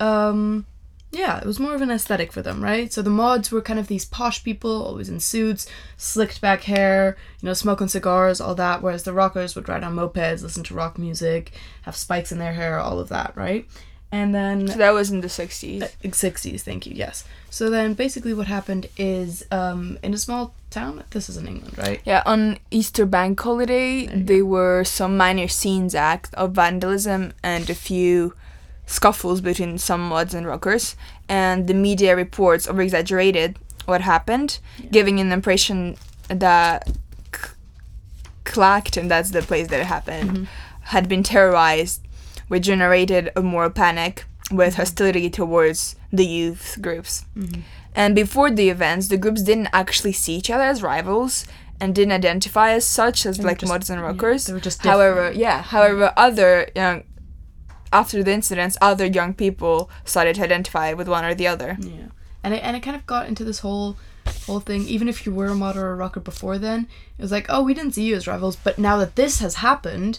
[0.01, 0.67] Um,
[1.11, 2.93] yeah, it was more of an aesthetic for them, right?
[2.93, 7.17] So the mods were kind of these posh people, always in suits, slicked back hair,
[7.41, 8.83] you know, smoking cigars, all that.
[8.83, 11.53] Whereas the rockers would ride on mopeds, listen to rock music,
[11.83, 13.67] have spikes in their hair, all of that, right?
[14.13, 15.83] And then So that was in the 60s.
[15.83, 17.25] uh, 60s, thank you, yes.
[17.51, 21.77] So then basically what happened is um, in a small town, this is in England,
[21.79, 22.01] right?
[22.05, 27.75] Yeah, on Easter bank holiday, there were some minor scenes act of vandalism and a
[27.75, 28.35] few
[28.87, 30.95] scuffles between some mods and rockers,
[31.29, 34.59] and the media reports over exaggerated what happened,
[34.91, 35.97] giving an impression
[36.29, 36.89] that
[38.45, 40.49] Clacton, that's the place that it happened,
[40.83, 42.01] had been terrorized,
[42.49, 44.83] which generated a moral panic with mm-hmm.
[44.83, 47.25] hostility towards the youth groups.
[47.37, 47.61] Mm-hmm.
[47.95, 51.47] And before the events, the groups didn't actually see each other as rivals
[51.81, 54.47] and didn't identify as such as were like just- mods and yeah, rockers.
[54.47, 55.63] they were just however, yeah.
[55.63, 57.05] However, other young
[57.93, 61.77] after the incidents, other young people started to identify with one or the other.
[61.81, 62.09] Yeah,
[62.43, 63.97] and it and it kind of got into this whole
[64.47, 64.83] whole thing.
[64.89, 67.63] Even if you were a mod or a rocker before then, it was like, oh,
[67.63, 70.19] we didn't see you as rivals, but now that this has happened,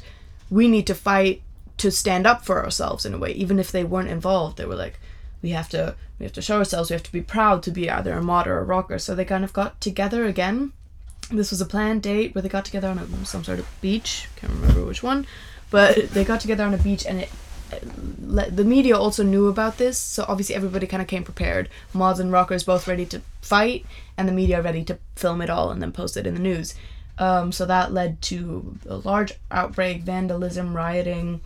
[0.50, 1.42] we need to fight
[1.78, 3.32] to stand up for ourselves in a way.
[3.32, 5.00] Even if they weren't involved, they were like,
[5.42, 6.90] we have to we have to show ourselves.
[6.90, 9.00] We have to be proud to be either a mod or a rocker.
[9.00, 10.72] So they kind of got together again.
[11.30, 14.30] This was a planned date where they got together on a, some sort of beach.
[14.36, 15.28] Can't remember which one,
[15.70, 17.30] but they got together on a beach and it
[17.82, 21.70] the media also knew about this, so obviously everybody kind of came prepared.
[21.94, 23.86] Mods and rockers both ready to fight,
[24.18, 26.76] and the media ready to film it all and then post it in the news.
[27.18, 31.42] Um, so that led to a large outbreak, vandalism, rioting,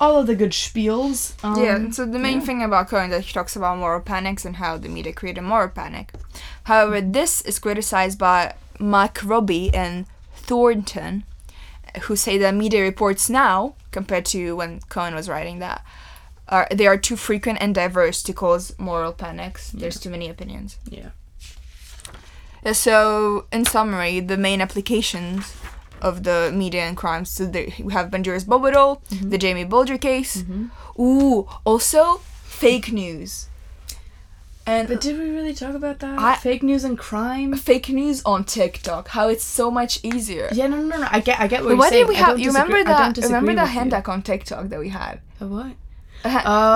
[0.00, 1.34] all of the good spiels.
[1.44, 2.46] Um, yeah, so the main yeah.
[2.46, 5.68] thing about Cohen that he talks about moral panics and how the media created moral
[5.68, 6.12] panic.
[6.64, 11.24] However, this is criticized by McRobbie and Thornton,
[12.02, 15.84] who say that media reports now, compared to when Cohen was writing that,
[16.48, 19.70] are they are too frequent and diverse to cause moral panics.
[19.70, 20.78] There's too many opinions.
[20.88, 21.10] Yeah.
[22.72, 25.54] So, in summary, the main applications
[26.04, 27.28] of the media and crimes.
[27.30, 29.30] So the, we have Banduras Bobo doll, Mm-hmm.
[29.30, 30.44] the Jamie Bulger case.
[30.98, 33.48] Ooh, also fake news.
[34.66, 36.18] And But did we really talk about that?
[36.18, 37.54] I- Fake news and crime?
[37.54, 39.08] fake news on TikTok.
[39.08, 40.48] How it's so much easier.
[40.52, 41.08] Yeah, no, no, no.
[41.10, 42.02] I get, I get what But you're why saying.
[42.06, 42.38] did we have?
[42.38, 43.24] You remember disagree- I don't that?
[43.26, 45.20] Remember that hand on TikTok that we had?
[45.40, 45.72] A what?
[46.24, 46.30] Uh,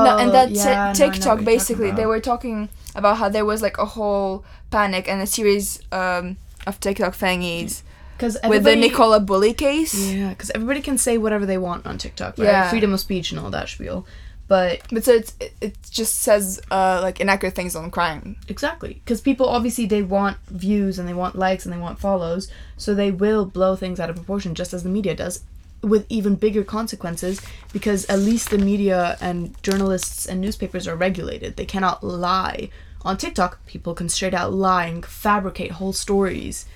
[0.05, 3.31] no, Oh, and that yeah, no, know TikTok you're basically they were talking about how
[3.31, 6.37] there was like a whole panic and a series um,
[6.67, 7.81] of TikTok thingies
[8.19, 9.95] Because with the Nicola Bulley case.
[9.95, 12.47] Yeah, because everybody can say whatever they want on TikTok, right?
[12.47, 12.69] Yeah.
[12.69, 14.05] Freedom of speech and all that spiel.
[14.49, 18.37] But But so it's, it, just says uh, like inaccurate things on crime.
[18.49, 22.51] exactly, because people obviously they want views and they want likes and they want follows,
[22.77, 25.45] so they will blow things out of proportion, just as the media does,
[25.83, 27.41] with even bigger consequences.
[27.73, 32.71] Because at least the media and journalists and newspapers are regulated; they cannot lie.
[33.03, 36.67] On TikTok, people can straight out lie and fabricate whole stories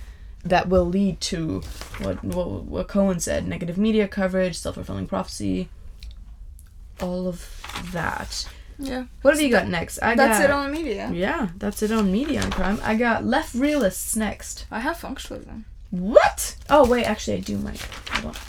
[0.45, 1.61] that will lead to
[1.99, 5.69] what what, what Cohen said: negative media coverage, self fulfilling prophecy,
[7.01, 7.49] all of
[7.93, 8.49] that.
[8.79, 9.05] Yeah.
[9.21, 10.01] What have you got next?
[10.03, 11.11] I That's got, it on media.
[11.13, 12.81] Yeah, that's it on media and crime.
[12.83, 14.67] I got left realists next.
[14.71, 15.65] I have functionalism.
[15.91, 16.57] What?
[16.71, 17.81] Oh wait, actually I do, Mike.
[18.11, 18.43] Hold on.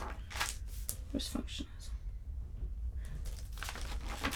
[1.12, 1.66] Where's functionalism?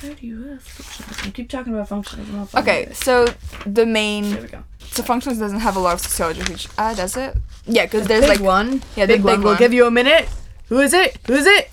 [0.01, 1.33] Where do you have?
[1.33, 2.59] Keep talking about functionalism.
[2.59, 3.25] Okay, so
[3.65, 4.63] the There main we go.
[4.79, 6.41] so functionalism doesn't have a lot of sociology.
[6.51, 7.35] Which ah, does it?
[7.65, 8.83] Yeah, because there's big like one.
[8.95, 9.35] yeah, the big, one.
[9.37, 9.59] big We'll one.
[9.59, 10.29] give you a minute.
[10.69, 11.17] Who is it?
[11.27, 11.69] Who is it?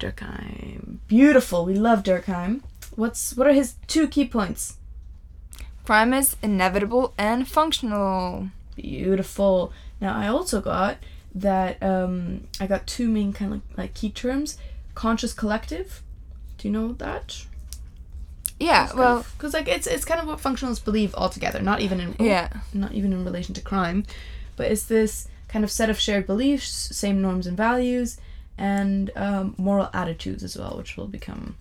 [0.00, 0.98] Durkheim.
[1.08, 1.64] Beautiful.
[1.66, 2.62] We love Durkheim.
[2.96, 4.76] What's what are his two key points?
[5.84, 8.48] crime is inevitable and functional.
[8.74, 9.70] Beautiful.
[10.00, 10.96] Now I also got
[11.34, 14.56] that um I got two main kind of like key terms.
[14.94, 16.00] Conscious collective.
[16.64, 17.44] Do you know that?
[18.58, 21.60] Yeah, well, because like it's it's kind of what functionalists believe altogether.
[21.60, 22.48] Not even in yeah.
[22.72, 24.06] not even in relation to crime,
[24.56, 28.16] but it's this kind of set of shared beliefs, same norms and values,
[28.56, 31.56] and um, moral attitudes as well, which will become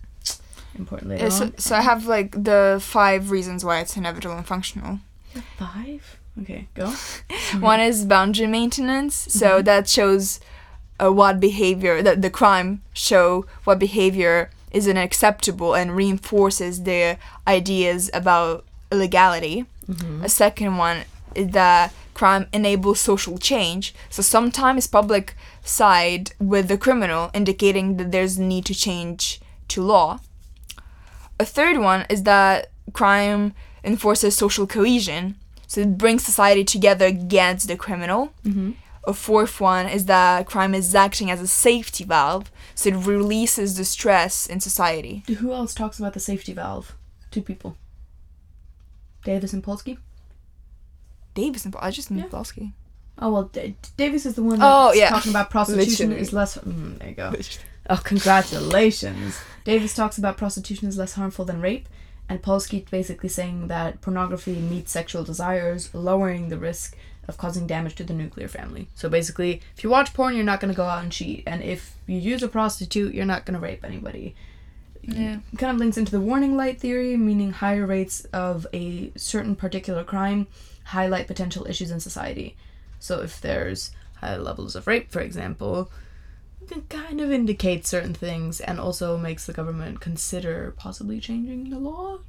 [0.80, 1.58] important later Yeah, so, on.
[1.58, 5.00] so I have like the five reasons why it's inevitable and functional.
[5.58, 6.18] Five.
[6.42, 6.94] Okay, go.
[7.60, 9.16] One is boundary maintenance.
[9.16, 10.40] So that shows
[11.04, 18.10] uh, what behavior that the crime show what behavior is unacceptable and reinforces their ideas
[18.14, 19.66] about illegality.
[19.88, 20.24] Mm-hmm.
[20.24, 21.04] A second one
[21.36, 23.94] is that crime enables social change.
[24.10, 29.82] So sometimes public side with the criminal, indicating that there's a need to change to
[29.82, 30.20] law.
[31.40, 35.36] A third one is that crime enforces social cohesion,
[35.68, 38.34] so it brings society together against the criminal.
[38.46, 38.72] Mm-hmm.
[39.06, 43.78] a fourth one is that crime is acting as a safety valve, so it releases
[43.78, 45.24] the stress in society.
[45.40, 46.96] Who else talks about the safety valve?
[47.32, 47.78] Two people.
[49.24, 49.98] Davis and Polsky.
[51.34, 52.28] Davis and I just knew Yeah.
[52.30, 52.74] Polsky.
[53.20, 55.10] Oh well, D- Davis is the one that's yeah.
[55.10, 56.22] talking about prostitution Literally.
[56.22, 56.58] is less.
[56.58, 57.34] Mm, there you go.
[57.90, 59.40] Oh, congratulations.
[59.64, 61.88] Davis talks about prostitution is less harmful than rape,
[62.30, 66.96] and Polsky basically saying that pornography meets sexual desires, lowering the risk
[67.28, 68.88] of causing damage to the nuclear family.
[68.96, 71.64] So basically, if you watch porn, you're not going to go out and cheat, and
[71.64, 74.36] if you use a prostitute, you're not going to rape anybody.
[75.02, 75.40] Yeah.
[75.58, 80.04] Kind of links into the warning light theory, meaning higher rates of a certain particular
[80.04, 80.48] crime
[80.86, 82.56] highlight potential issues in society.
[83.00, 85.92] So if there's high levels of rape, for example,
[86.62, 91.70] it can kind of indicate certain things and also makes the government consider possibly changing
[91.70, 92.20] the law.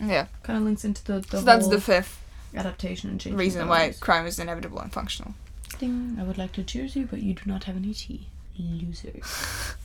[0.00, 0.26] Yeah.
[0.42, 2.20] Kind of links into the, the So that's the fifth
[2.56, 5.34] adaptation and changing reason why crime is inevitable and functional.
[5.78, 6.16] Ding.
[6.18, 8.26] I would like to cheers you, but you do not have any tea.
[8.58, 9.12] Loser.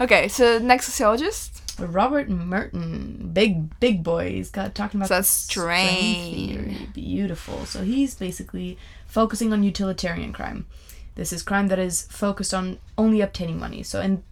[0.00, 1.62] Okay, so next sociologist.
[1.80, 4.32] Robert Merton, big big boy.
[4.32, 6.48] He's got talking about So that's strain strain.
[6.48, 6.88] theory.
[6.92, 7.64] Beautiful.
[7.64, 10.66] So he's basically focusing on utilitarian crime.
[11.14, 13.82] This is crime that is focused on only obtaining money.
[13.82, 14.22] So, and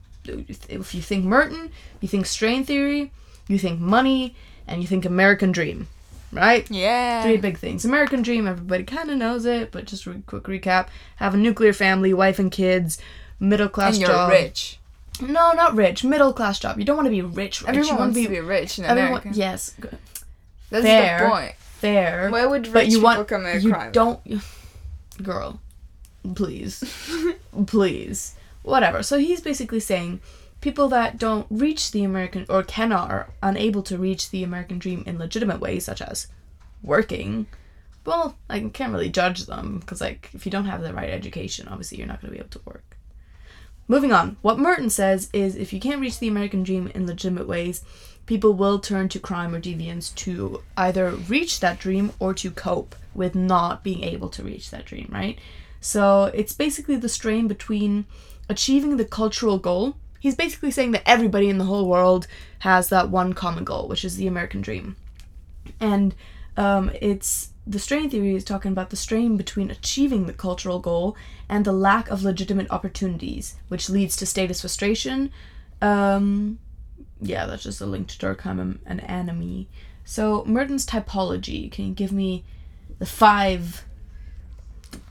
[0.69, 3.11] if you think Merton, you think strain theory,
[3.49, 4.35] you think money,
[4.67, 5.89] and you think American dream,
[6.35, 6.69] right?
[6.71, 7.23] Yeah.
[7.23, 7.85] Three big things.
[7.85, 11.73] American dream, everybody kind of knows it, but just a quick recap: have a nuclear
[11.73, 12.99] family, wife and kids,
[13.41, 14.79] middle class and you're rich.
[15.21, 16.03] No, not rich.
[16.05, 16.79] Middle class job.
[16.79, 17.63] You don't want to be rich.
[17.63, 17.69] rich.
[17.69, 19.31] Everyone you want wants to be rich in Everyone, America.
[19.33, 19.75] yes,
[20.71, 21.19] That's fair.
[21.25, 21.55] the point.
[21.57, 22.31] fair.
[22.31, 23.93] Why would rich but you people want commit you crime?
[23.93, 24.21] don't,
[25.23, 25.61] girl,
[26.35, 26.83] please,
[27.67, 29.03] please, whatever.
[29.05, 30.21] So he's basically saying
[30.65, 35.05] people that don't reach the American or cannot or unable to reach the American dream
[35.07, 36.29] in legitimate ways, such as
[36.83, 37.47] working.
[38.07, 41.69] Well, I can't really judge them because, like, if you don't have the right education,
[41.69, 42.97] obviously you're not going to be able to work.
[43.89, 47.47] Moving on, what Merton says is if you can't reach the American dream in legitimate
[47.47, 47.85] ways,
[48.25, 52.97] people will turn to crime or deviance to either reach that dream or to cope
[53.13, 55.39] with not being able to reach that dream, right?
[55.83, 58.07] So it's basically the strain between
[58.49, 59.97] achieving the cultural goal.
[60.25, 62.27] He's basically saying that everybody in the whole world
[62.61, 64.97] has that one common goal, which is the American dream.
[65.79, 66.15] And
[66.57, 71.15] um, it's the strain theory is talking about the strain between achieving the cultural goal
[71.47, 75.31] and the lack of legitimate opportunities, which leads to status frustration.
[75.83, 76.59] Um,
[77.21, 79.67] yeah, that's just a link to Durkheim and, Anomie.
[80.07, 81.71] So Merton's typology.
[81.71, 82.45] Can you give me
[82.99, 83.85] the five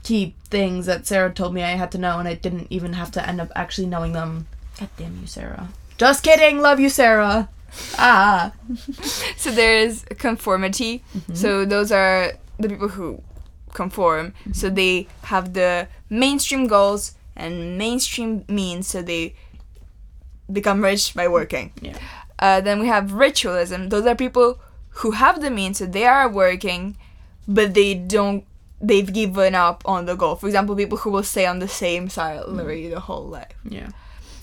[0.02, 3.12] key things that Sarah told me I had to know, and I didn't even have
[3.12, 4.48] to end up actually knowing them?
[4.78, 5.68] God damn you, Sarah.
[5.96, 6.60] Just kidding.
[6.60, 7.48] Love you, Sarah.
[7.98, 8.52] Ah.
[9.36, 11.02] So there's conformity.
[11.16, 11.34] Mm-hmm.
[11.34, 13.22] So those are the people who
[13.72, 14.30] conform.
[14.30, 14.52] Mm-hmm.
[14.52, 18.88] So they have the mainstream goals and mainstream means.
[18.88, 19.34] So they
[20.50, 21.72] become rich by working.
[21.80, 21.98] Yeah.
[22.38, 23.88] Uh, then we have ritualism.
[23.88, 24.60] Those are people
[25.00, 26.96] who have the means, so they are working,
[27.46, 28.44] but they don't.
[28.80, 30.36] They've given up on the goal.
[30.36, 33.54] For example, people who will stay on the same salary the whole life.
[33.64, 33.90] Yeah.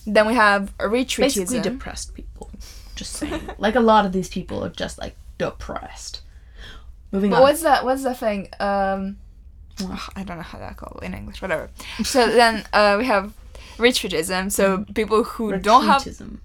[0.05, 1.17] Then we have retreatism.
[1.19, 2.49] Basically depressed people.
[2.95, 3.49] Just saying.
[3.57, 6.21] like a lot of these people are just like depressed.
[7.11, 7.41] Moving But on.
[7.43, 7.83] what's that?
[7.85, 8.49] What's that thing?
[8.59, 9.17] Um,
[9.83, 11.41] ugh, I don't know how that called in English.
[11.41, 11.69] Whatever.
[12.03, 13.33] So then uh, we have
[13.77, 14.51] retreatism.
[14.51, 16.37] So people who don't have Retreatism.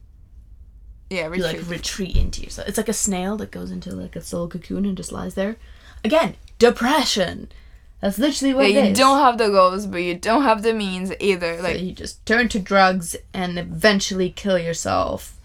[1.11, 1.69] yeah You like retreat.
[1.69, 2.69] retreat into yourself.
[2.69, 5.57] It's like a snail that goes into like a soul cocoon and just lies there.
[6.05, 7.51] Again, depression.
[8.01, 8.99] That's literally what yeah, you is.
[8.99, 11.57] don't have the goals, but you don't have the means either.
[11.57, 15.39] So Like you just turn to drugs and eventually kill yourself.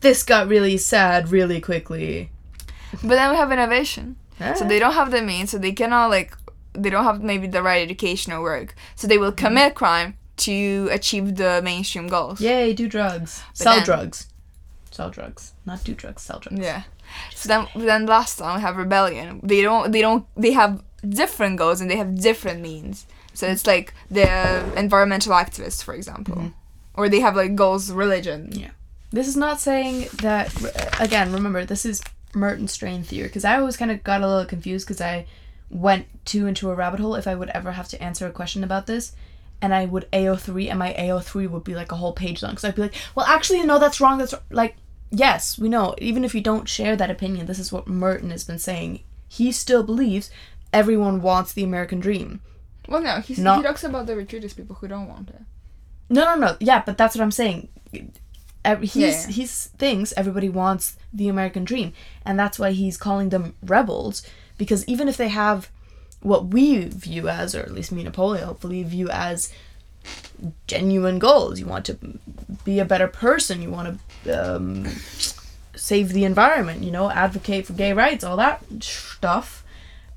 [0.00, 2.30] This got really sad really quickly.
[2.92, 4.16] But then we have innovation.
[4.56, 6.36] So they don't have the means, so they cannot like
[6.72, 8.76] they don't have maybe the right education or work.
[8.94, 9.78] So they will commit mm-hmm.
[9.78, 12.40] crime to achieve the mainstream goals.
[12.40, 13.42] Yay, do drugs.
[13.50, 14.28] But Sell then- drugs.
[14.92, 15.52] Sell drugs.
[15.66, 16.60] Not do drugs, sell drugs.
[16.60, 16.82] Yeah.
[17.34, 19.40] So then then last time we have rebellion.
[19.42, 23.06] They don't they don't they have different goals and they have different means.
[23.34, 24.28] So it's like the
[24.76, 26.34] environmental activists, for example.
[26.34, 26.48] Mm-hmm.
[26.94, 28.50] Or they have like goals religion.
[28.52, 28.70] Yeah.
[29.10, 32.02] This is not saying that, uh, again, remember, this is
[32.34, 35.26] Merton strain theory, because I always kind of got a little confused because I
[35.70, 38.64] went too into a rabbit hole if I would ever have to answer a question
[38.64, 39.12] about this.
[39.62, 42.52] And I would AO3, and my AO3 would be like a whole page long.
[42.52, 44.18] Because I'd be like, well, actually, no, that's wrong.
[44.18, 44.76] That's like,
[45.10, 45.94] yes, we know.
[45.98, 49.00] Even if you don't share that opinion, this is what Merton has been saying.
[49.26, 50.30] He still believes
[50.72, 52.40] everyone wants the American dream.
[52.88, 55.42] Well, no, he's, Not- he talks about the retreatist people who don't want it.
[56.08, 56.56] No, no, no.
[56.60, 57.68] Yeah, but that's what I'm saying.
[57.92, 58.08] He's
[58.64, 59.26] Yeah, yeah.
[59.28, 61.92] he's thinks everybody wants the American dream,
[62.24, 64.22] and that's why he's calling them rebels.
[64.56, 65.70] Because even if they have
[66.20, 69.52] what we view as, or at least me and Napoleon hopefully view as
[70.66, 71.60] genuine goals.
[71.60, 71.98] You want to
[72.64, 73.62] be a better person.
[73.62, 74.86] You want to um,
[75.74, 76.82] save the environment.
[76.82, 79.64] You know, advocate for gay rights, all that stuff.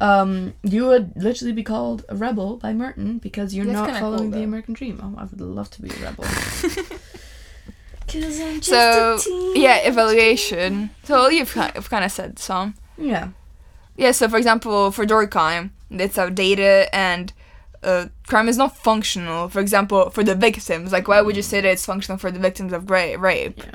[0.01, 4.31] Um, you would literally be called a rebel by Merton because you're That's not following
[4.31, 4.43] cool, the.
[4.43, 4.99] American dream.
[5.01, 6.25] Oh, I would love to be a rebel.
[8.07, 9.17] 'Cause I'm just So
[9.55, 10.89] a yeah, evaluation.
[11.03, 12.73] So you've kind of, kind of said some.
[12.97, 13.29] Yeah.
[13.95, 14.11] Yeah.
[14.11, 17.31] So for example, for Durkheim, it's outdated and
[17.83, 19.47] uh, crime is not functional.
[19.49, 22.39] For example, for the victims, like why would you say that it's functional for the
[22.39, 23.57] victims of ra- rape?
[23.59, 23.71] Yeah.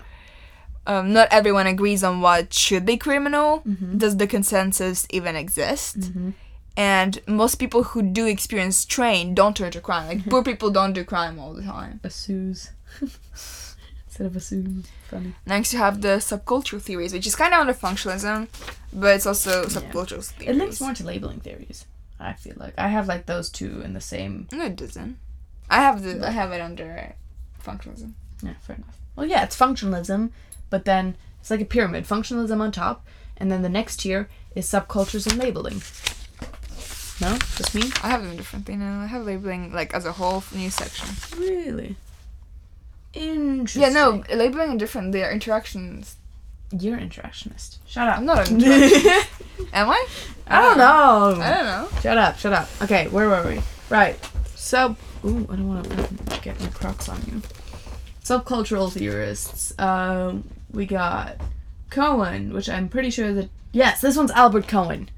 [0.86, 3.62] Um, not everyone agrees on what should be criminal.
[3.66, 3.98] Mhm.
[3.98, 5.98] Does the consensus even exist?
[6.00, 6.34] Mhm.
[6.76, 10.08] And most people who do experience strain don't turn to crime.
[10.08, 12.00] Like poor people don't do crime all the time.
[12.04, 12.70] A Suze.
[14.06, 14.86] Instead of a Suze.
[15.08, 15.34] Funny.
[15.46, 18.48] Next, you have the subcultural theories, which is kind of under functionalism,
[18.92, 20.56] but it's also subcultural theories.
[20.56, 21.84] It links more to labeling theories.
[22.18, 24.48] I feel like I have like those two in the same.
[24.52, 25.18] No, it doesn't.
[25.68, 27.14] I have the I have it under
[27.62, 28.12] functionalism.
[28.42, 28.96] Yeah, fair enough.
[29.16, 30.30] Well, yeah, it's functionalism,
[30.70, 32.04] but then it's like a pyramid.
[32.04, 35.82] Functionalism on top, and then the next tier is subcultures and labeling.
[37.20, 37.82] No, just me.
[38.02, 39.00] I have them differently now.
[39.00, 41.08] I have labeling like as a whole new section.
[41.38, 41.96] Really
[43.14, 43.82] interesting.
[43.82, 45.12] Yeah, no, labeling and different.
[45.12, 46.16] They are interactions.
[46.78, 47.78] you're an interactionist.
[47.86, 48.18] Shut up.
[48.18, 49.22] I'm not an interaction.
[49.72, 50.06] Am I?
[50.46, 51.42] I don't know.
[51.42, 51.88] I don't know.
[52.02, 52.68] Shut up, shut up.
[52.82, 53.60] Okay, where were we?
[53.88, 54.18] Right.
[54.54, 54.96] Sub.
[55.24, 57.40] Ooh, I don't want to get my crocs on you.
[58.22, 59.72] Subcultural theorists.
[59.78, 60.44] Um,
[60.76, 61.40] we got
[61.90, 63.48] Cohen, which I'm pretty sure that.
[63.72, 65.08] Yes, this one's Albert Cohen.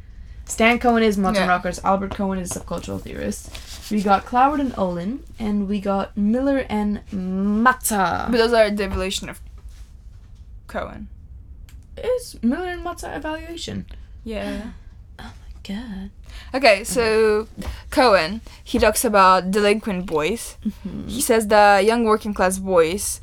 [0.47, 1.49] Stan Cohen is Modern Yeah.
[1.49, 1.79] Rockers.
[1.85, 3.51] Albert Cohen is a subcultural theorist.
[3.91, 8.31] We got Cloward and Ohlin, and we got Miller and Matza.
[8.31, 9.41] But those are the evolution of
[10.67, 11.09] Cohen.
[11.97, 13.87] Is Miller and Matza evaluation?
[14.25, 14.71] Yeah.
[15.21, 16.11] Oh my god.
[16.55, 17.49] Okay, so
[17.91, 20.57] Cohen, he talks about delinquent boys.
[20.65, 21.09] Mm-hmm.
[21.09, 23.21] He says that young working class boys.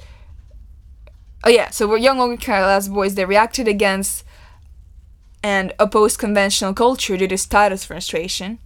[1.43, 3.15] Oh yeah, so we're young working class boys.
[3.15, 4.23] They reacted against
[5.43, 8.57] and opposed conventional culture due to status frustration.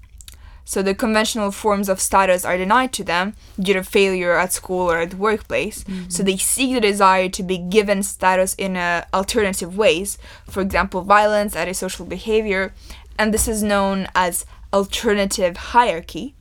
[0.64, 4.92] So the conventional forms of status are denied to them due to failure at school
[4.92, 5.84] or at the workplace.
[6.10, 11.02] So they seek the desire to be given status in uh, alternative ways, for example,
[11.02, 12.74] violence, antisocial behavior,
[13.18, 16.36] and this is known as alternative hierarchy,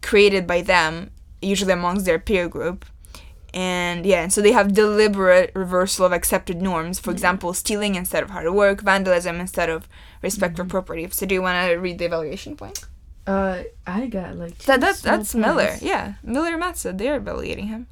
[0.00, 1.10] created by them,
[1.42, 2.86] usually amongst their peer group.
[3.52, 6.98] And yeah, and so they have deliberate reversal of accepted norms.
[7.00, 9.88] For example, stealing instead of hard work, vandalism instead of
[10.22, 11.08] respect for property.
[11.10, 12.84] So do you want to read the evaluation point?
[13.26, 14.56] Uh, I got like.
[14.58, 15.76] That, that that's Miller.
[15.80, 17.86] Yeah, Miller and Matza, they're evaluating him.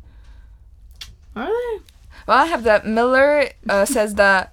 [1.36, 1.82] Are they?
[2.26, 4.52] Well, I have that Miller uh, says that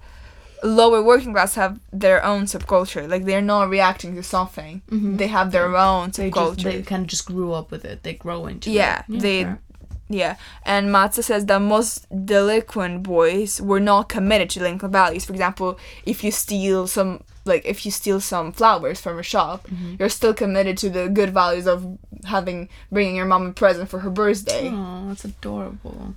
[0.62, 3.08] lower working class have their own subculture.
[3.08, 4.82] Like they're not reacting to something.
[4.90, 6.56] They have their own They subculture.
[6.56, 8.02] just they kind of just grew up with it.
[8.02, 8.74] They grow into it.
[8.74, 9.60] Yeah, they- fair.
[10.08, 15.24] Yeah, and Matza says that most delinquent boys were not committed to delinquent values.
[15.24, 19.66] For example, if you steal some, like if you steal some flowers from a shop,
[19.66, 19.96] Mm-hmm.
[19.98, 23.98] you're still committed to the good values of having bringing your mom a present for
[24.00, 24.70] her birthday.
[24.72, 26.14] Oh, that's adorable.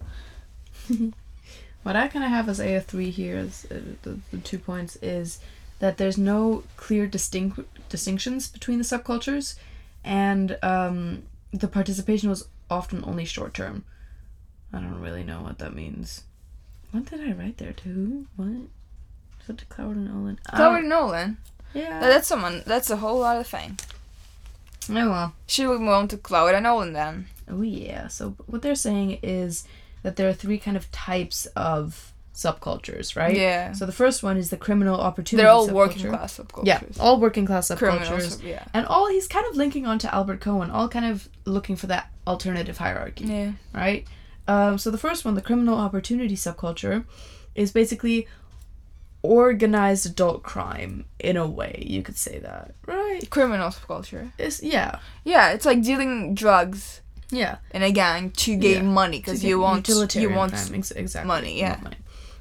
[1.83, 5.39] what I kind of have as AF3 here, is, uh, the, the two points, is
[5.79, 9.55] that there's no clear distinct distinctions between the subcultures,
[10.03, 13.83] and um, the participation was often only short term.
[14.71, 16.23] I don't really know what that means.
[16.91, 18.27] What did I write there To too?
[18.35, 18.47] What?
[19.41, 20.37] Is that Cloward and Ohlin?
[20.49, 21.37] I Cloward don't- Nolan.
[21.73, 21.99] Yeah.
[21.99, 22.63] That's someone.
[22.65, 23.79] That's a whole other thing.
[24.89, 25.33] oh well.
[25.47, 27.27] Should we move on to Cloward and Ohlin then?
[27.47, 28.07] Oh yeah.
[28.07, 29.65] So what they're saying is
[30.03, 32.11] that there are three kind of types of
[32.45, 33.35] subcultures, right?
[33.35, 33.73] Yeah.
[33.73, 35.43] So the first one is the criminal opportunity.
[35.43, 35.73] They're all subculture.
[35.73, 36.65] working class subcultures.
[36.65, 37.77] Yeah, all working class subcultures.
[38.07, 38.41] criminals.
[38.43, 38.63] Yeah.
[38.73, 42.09] And all he's kind of linking onto Albert Cohen, all kind of looking for that
[42.25, 43.51] alternative hierarchy, Yeah.
[43.73, 44.07] right?
[44.47, 47.03] Um, so the first one, the criminal opportunity subculture,
[47.55, 48.27] is basically
[49.21, 51.83] organized adult crime in a way.
[51.85, 53.29] You could say that, right?
[53.29, 54.31] Criminal subculture.
[54.37, 57.57] It's yeah, Yeah, it's like dealing drugs yeah.
[57.71, 58.89] in a gang to gain Yeah.
[59.01, 61.79] money because you want you want crime, exactly money, yeah.
[61.83, 61.97] money.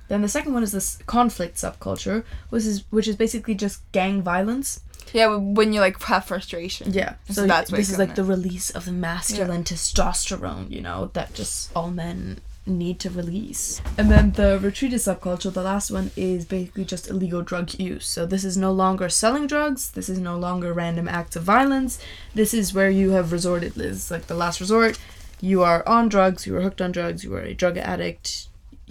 [0.08, 4.22] Then the second one is this conflict subculture, which is which is basically just gang
[4.22, 4.80] violence.
[5.12, 6.92] yeah when you like have frustration.
[6.92, 11.34] Yeah, So that's this is like the release of the masculine testosterone, you know, that
[11.34, 13.80] just all men need to release.
[13.96, 18.06] And then the retreatist subculture, the last one, is basically just illegal drug use.
[18.06, 19.90] So this is no longer selling drugs.
[19.90, 21.98] This is no longer random acts of violence.
[22.34, 23.72] This is where you have resorted.
[23.74, 24.98] This is like the last resort.
[25.40, 26.46] You are on drugs.
[26.46, 27.24] You are hooked on drugs.
[27.24, 28.47] You are a drug addict.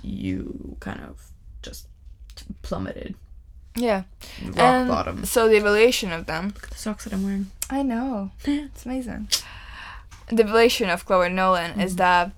[0.07, 1.31] You kind of
[1.61, 1.87] just
[2.61, 3.15] plummeted
[3.75, 4.03] Yeah.
[4.43, 5.25] rock and bottom.
[5.25, 6.47] So the evaluation of them.
[6.55, 7.51] Look at The socks that I'm wearing.
[7.69, 8.31] I know.
[8.45, 9.27] It's amazing.
[10.29, 11.97] The relation of Cloward and Ohlin is mm.
[11.97, 12.31] that,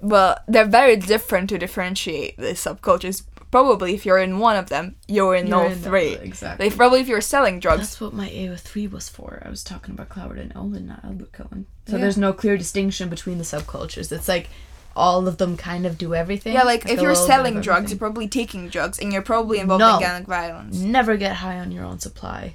[0.00, 3.22] well, they're very different to differentiate the subcultures.
[3.50, 6.14] Probably if you're in one of them, you're in You're all in three.
[6.16, 6.68] exactly.
[6.68, 7.80] Like, probably if you're selling drugs.
[7.82, 9.40] That's what my AO3 was for.
[9.44, 11.66] I was talking about Cloward and Ohlin, not Albert Cohen.
[11.86, 12.02] So Yeah.
[12.02, 14.10] there's no clear distinction between the subcultures.
[14.10, 14.48] It's like
[14.96, 16.54] all of them kind of do everything.
[16.54, 17.90] Yeah, like, if you're selling drugs, everything.
[17.90, 19.94] you're probably taking drugs, and you're probably involved No.
[19.96, 20.78] in gang violence.
[20.78, 22.54] never get high on your own supply.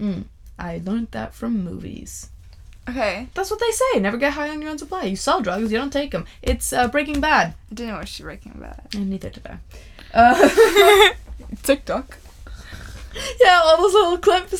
[0.00, 0.24] Mm,
[0.58, 2.28] I learned that from movies.
[2.88, 4.00] Okay, That's what they say.
[4.00, 5.04] Never get high on your own supply.
[5.04, 6.24] You sell drugs, you don't take them.
[6.42, 7.54] It's uh, Breaking Bad.
[7.70, 8.80] I didn't watch Breaking Bad.
[8.94, 9.58] And neither did I.
[10.12, 11.10] Uh,
[11.62, 12.18] TikTok.
[13.40, 14.50] yeah, all those little clips.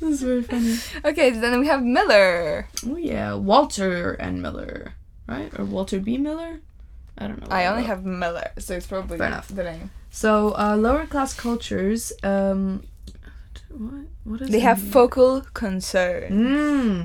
[0.00, 0.76] this is very funny.
[1.04, 2.66] Okay, then we have Miller.
[2.84, 4.94] Oh yeah, Walter and Miller,
[5.28, 5.50] right?
[5.58, 6.16] Or Walter B.
[6.18, 6.60] Miller?
[7.16, 7.48] I don't know.
[7.50, 9.48] I only Well, have Miller, so it's probably Fair enough.
[9.48, 9.90] the name.
[10.10, 12.12] So uh, lower class cultures.
[12.22, 12.84] Um,
[13.70, 14.04] what?
[14.24, 14.62] What is They it?
[14.62, 16.30] have focal concern.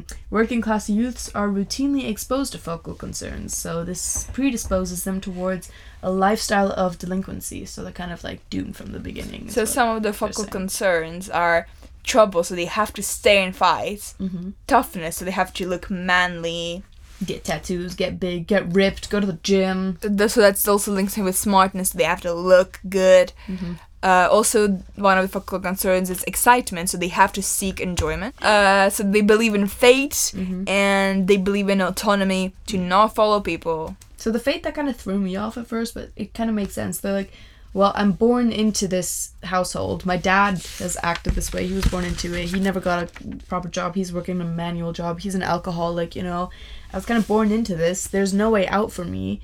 [0.06, 0.12] Mm.
[0.30, 5.72] Working class youths are routinely exposed to focal concerns, so this predisposes them towards
[6.02, 7.66] a lifestyle of delinquency.
[7.66, 9.50] So they're kind of like doomed from the beginning.
[9.50, 11.66] So some of the focal concerns are
[12.04, 14.14] trouble, so they have to stay and fight.
[14.20, 14.54] Mhm.
[14.68, 16.84] Toughness, so they have to look manly.
[17.26, 19.98] Get tattoos, get big, get ripped, go to the gym.
[20.02, 21.92] So that's also linked in with smartness.
[21.92, 23.34] They have to look good.
[23.48, 23.74] Mm-hmm.
[24.02, 28.36] Uh, also, one of the focal concerns is excitement, so they have to seek enjoyment.
[28.44, 30.68] Uh, so they believe in fate Mm-hmm.
[30.68, 33.96] and they believe in autonomy to not follow people.
[34.18, 36.56] So the fate that kind of threw me off at first, but it kind of
[36.56, 36.98] makes sense.
[36.98, 37.32] They're like,
[37.74, 40.06] well, I'm born into this household.
[40.06, 41.66] My dad has acted this way.
[41.66, 42.50] He was born into it.
[42.50, 43.96] He never got a proper job.
[43.96, 45.22] He's working a manual job.
[45.22, 46.50] He's an alcoholic, you know.
[46.94, 48.06] I was kind of born into this.
[48.08, 49.42] There's no way out for me.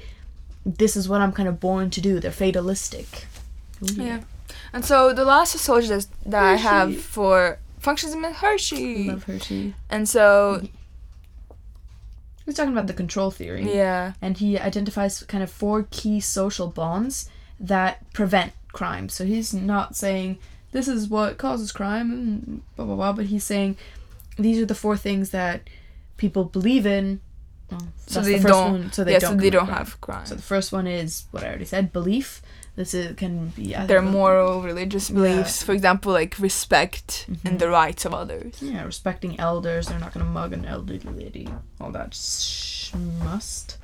[0.66, 2.20] This is what I'm kind of born to do.
[2.20, 3.26] They're fatalistic.
[3.84, 4.22] Ooh, Yeah.
[4.72, 9.08] And so the last sociologist that I have for functionalism is I Hirschi.
[9.08, 9.74] love Hirschi.
[9.90, 10.62] And so,
[12.46, 13.76] He's talking about the control theory.
[13.76, 14.14] yeah.
[14.22, 17.30] and he identifies kind of four key social bonds
[17.60, 19.08] that prevent crime.
[19.10, 20.38] So he's not saying
[20.72, 23.78] this is what causes crime and blah blah blah, but he's saying
[24.38, 25.62] these are the four things that
[26.18, 27.22] people believe in.
[27.72, 28.94] Well, So they the don't.
[28.94, 29.38] so they yeah, don't.
[29.38, 30.26] so they don't have crime.
[30.26, 32.42] So the first one is what I already said: belief.
[32.76, 38.06] This is, can be Their moral, religious beliefs, for example, like respect and the rights
[38.06, 38.62] of others.
[38.62, 39.88] Yeah, respecting elders.
[39.88, 41.50] They're not gonna mug an elderly lady.
[41.82, 43.78] All that sh- must.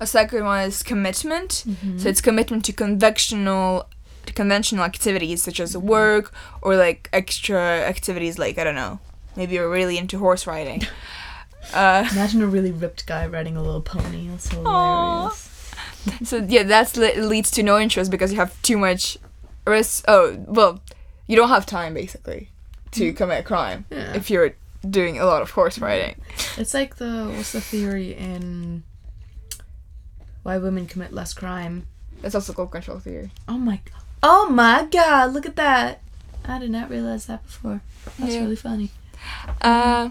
[0.00, 1.62] A second one is commitment.
[1.66, 1.98] Mm-hmm.
[1.98, 3.88] So it's commitment to conventional
[4.26, 8.98] to conventional activities such as work or like extra activities like I don't know.
[9.36, 10.82] Maybe you're really into horse riding.
[11.72, 14.28] Uh, Imagine a really ripped guy riding a little pony.
[14.28, 15.50] That's so hilarious.
[16.24, 19.16] so yeah, that leads to no interest because you have too much
[19.66, 20.04] risk.
[20.08, 20.80] Oh well,
[21.26, 22.50] you don't have time basically
[22.92, 24.14] to commit a crime Yeah.
[24.14, 24.54] if you're
[24.88, 26.16] doing a lot of horse riding.
[26.56, 28.82] It's like the what's the theory in
[30.42, 31.86] why women commit less crime?
[32.20, 33.30] That's also called control theory.
[33.48, 34.02] Oh my god.
[34.22, 36.00] Oh my god, look at that.
[36.44, 37.80] I did not realize that before.
[38.18, 38.40] That's Yeah.
[38.40, 38.90] really funny.
[39.62, 40.10] Uh,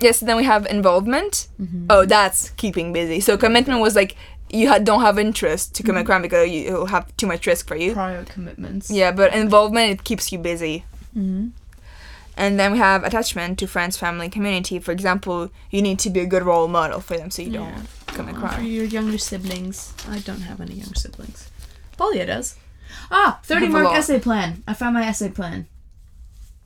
[0.00, 1.48] yes, then we have involvement.
[1.90, 3.20] Oh, that's keeping busy.
[3.20, 4.16] So commitment was like
[4.50, 7.66] you ha- don't have interest to commit crime because you it'll have too much risk
[7.68, 7.92] for you.
[7.92, 8.90] Prior commitments.
[8.90, 10.84] Yeah, but involvement it keeps you busy.
[11.16, 11.48] Mm-hmm.
[12.36, 14.78] And then we have attachment to friends, family, community.
[14.78, 17.58] For example, you need to be a good role model for them so you Yeah.
[17.58, 18.64] don't commit For crime.
[18.64, 19.92] your younger siblings.
[20.08, 21.50] I don't have any younger siblings.
[21.96, 22.54] Polya does.
[23.10, 24.62] Ah, 30 mark essay plan.
[24.68, 25.66] I found my essay plan.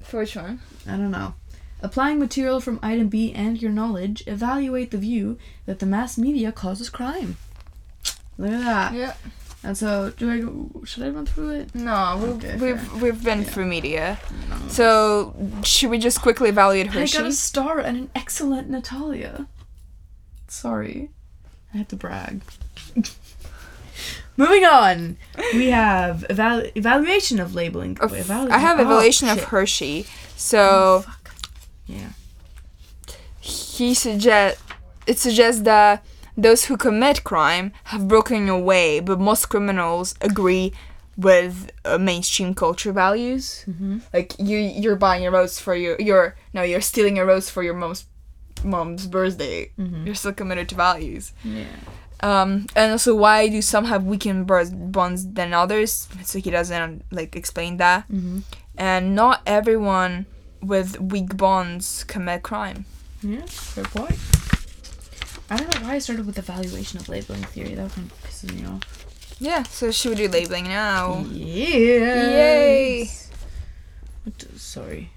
[0.02, 0.60] For which one?
[0.86, 1.34] I don't know.
[1.82, 6.52] Applying material from item B and your knowledge, evaluate the view that the mass media
[6.52, 7.36] causes crime.
[8.38, 8.94] Look at that.
[8.94, 9.14] Yeah.
[9.64, 10.82] And so, do I go?
[10.84, 11.74] Should I run through it?
[11.74, 14.18] No, we've Okay, we've, we've been through media.
[14.50, 14.68] No.
[14.68, 19.46] So should we just quickly evaluate I got a star and an excellent Natalia.
[20.48, 21.10] Sorry,
[21.72, 22.42] I had to brag.
[24.36, 25.16] Moving on,
[25.54, 27.98] we have evalu- evaluation of labeling.
[28.00, 29.38] Of- Wait, evalu- I have oh, evaluation of.
[29.38, 30.06] Hirschi.
[30.06, 31.21] Oh, So fuck.
[31.86, 32.10] Yeah.
[33.40, 34.58] he suggest
[35.06, 36.04] it suggests that
[36.36, 40.72] those who commit crime have broken away, but most criminals agree
[41.16, 43.64] with uh, mainstream culture values.
[43.68, 43.98] Mm-hmm.
[44.14, 47.62] Like you, you're buying a rose for your your no, you're stealing a rose for
[47.62, 48.06] your mom's
[48.64, 49.70] mom's birthday.
[49.78, 50.06] Mhm.
[50.06, 51.32] You're still committed to values.
[51.44, 51.64] Yeah.
[52.20, 56.08] Um, and also, why do some have weakened bonds than others?
[56.22, 58.08] So he doesn't like explain that.
[58.08, 58.38] Mm-hmm.
[58.78, 60.26] And not everyone
[60.62, 62.84] with weak bonds commit crime.
[63.22, 63.44] Yeah.
[63.46, 64.18] Fair point.
[65.50, 67.74] I don't know why I started with evaluation of labeling theory.
[67.74, 69.36] That kind of pisses me off.
[69.38, 69.64] Yeah.
[69.64, 71.24] So should we do labeling now?
[71.30, 72.30] Yeah.
[72.30, 73.10] Yay.
[74.24, 75.10] What do- sorry.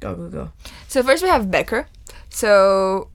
[0.00, 0.52] Go go go.
[0.88, 1.88] So first we have Becker.
[2.28, 3.08] So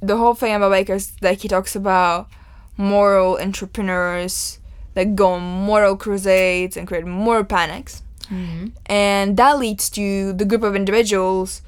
[0.00, 2.28] the whole thing about Becker is that he talks about
[2.76, 4.58] moral entrepreneurs
[4.94, 8.02] that go on moral crusades and create moral panics.
[8.30, 8.68] Mm-hmm.
[8.86, 11.62] And that leads to the group of individuals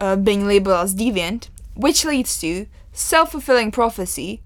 [0.00, 4.40] uh, being labeled as deviant, which leads to self fulfilling prophecy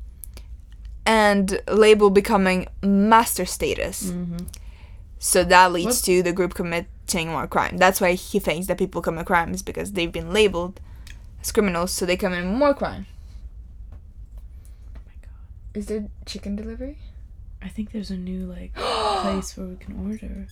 [1.04, 4.10] and label becoming master status.
[4.10, 4.46] Mm-hmm.
[5.18, 6.04] So that leads What?
[6.06, 7.76] to the group committing more crime.
[7.78, 10.80] That's why he thinks that people commit crimes because they've been labeled
[11.40, 13.06] as criminals, so they commit more crime.
[15.74, 16.98] Is there chicken delivery?
[17.62, 18.74] I think there's a new like
[19.22, 20.46] place where we can order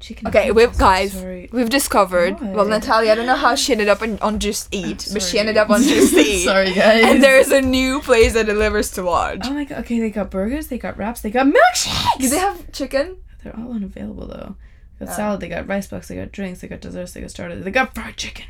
[0.00, 0.26] chicken.
[0.28, 1.48] Okay, we've guys, Sorry.
[1.52, 2.38] we've discovered.
[2.40, 5.38] Well, Natalia, I don't know how she ended up on, on Just Eat, but she
[5.38, 6.44] ended up on Just Eat.
[6.44, 7.04] Sorry, guys.
[7.04, 9.40] And there is a new place that delivers to Lodge.
[9.44, 9.78] Oh my god.
[9.80, 10.68] Okay, they got burgers.
[10.68, 11.20] They got wraps.
[11.22, 12.18] They got milkshakes.
[12.20, 13.16] Do they have chicken?
[13.42, 14.56] They're all unavailable though.
[14.98, 15.16] They got Oh.
[15.16, 15.40] salad.
[15.40, 16.08] They got rice bucks.
[16.08, 16.60] They got drinks.
[16.60, 17.12] They got desserts.
[17.12, 17.64] They got starters.
[17.64, 18.46] They got fried chicken.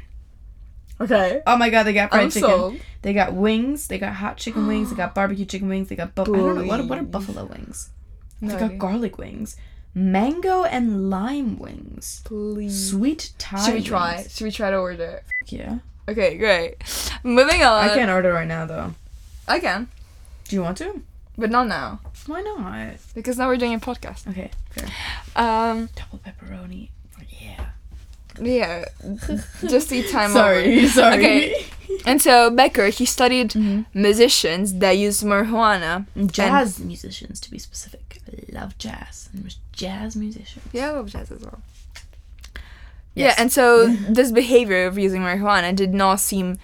[0.99, 1.43] Okay.
[1.47, 2.49] Oh my god, they got fried I'm chicken.
[2.49, 2.77] sold.
[3.03, 3.89] They got wings.
[3.89, 4.89] They got hot chicken wings.
[4.91, 5.89] They got barbecue chicken wings.
[5.89, 7.91] They got bu- I don't know what what are buffalo wings.
[8.41, 9.57] No they got garlic wings,
[9.97, 12.91] mango and lime wings, Please.
[12.91, 13.65] sweet Thai.
[13.65, 14.17] Should we try?
[14.17, 14.37] wings.
[14.37, 15.23] Should we try to order?
[15.47, 15.79] Yeah,
[16.09, 16.75] Okay, great.
[17.25, 17.83] Moving on.
[17.89, 18.95] I can't order right now though.
[19.49, 19.89] I can,
[20.49, 21.03] Do you want to?
[21.39, 22.97] but not now Why not?
[23.15, 24.29] because now we're doing a podcast.
[24.29, 24.89] Okay, fair.
[25.35, 26.91] Um, Double pepperoni.
[28.41, 28.85] Yeah.
[29.69, 30.89] just eat time sorry, over.
[31.01, 31.17] sorry.
[31.17, 31.67] Okay.
[32.05, 33.87] And so Becker, he studied Mhm.
[33.95, 36.07] musicians that use marijuana.
[36.31, 38.21] Jazz musicians, to be specific.
[38.29, 39.29] I love jazz.
[39.33, 40.65] And jazz musicians.
[40.73, 41.61] Yeah, I love jazz as well.
[43.15, 43.35] Yes.
[43.37, 46.59] Yeah, and so this behavior of using marijuana did not seem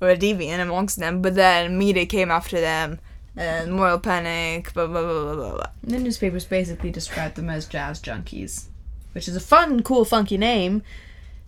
[0.00, 2.98] deviant amongst them, but then media came after them
[3.36, 5.50] and moral panic, blah blah blah blah blah.
[5.56, 5.66] blah.
[5.82, 8.66] The newspapers basically described them as jazz junkies,
[9.12, 10.82] which is a fun, cool, funky name.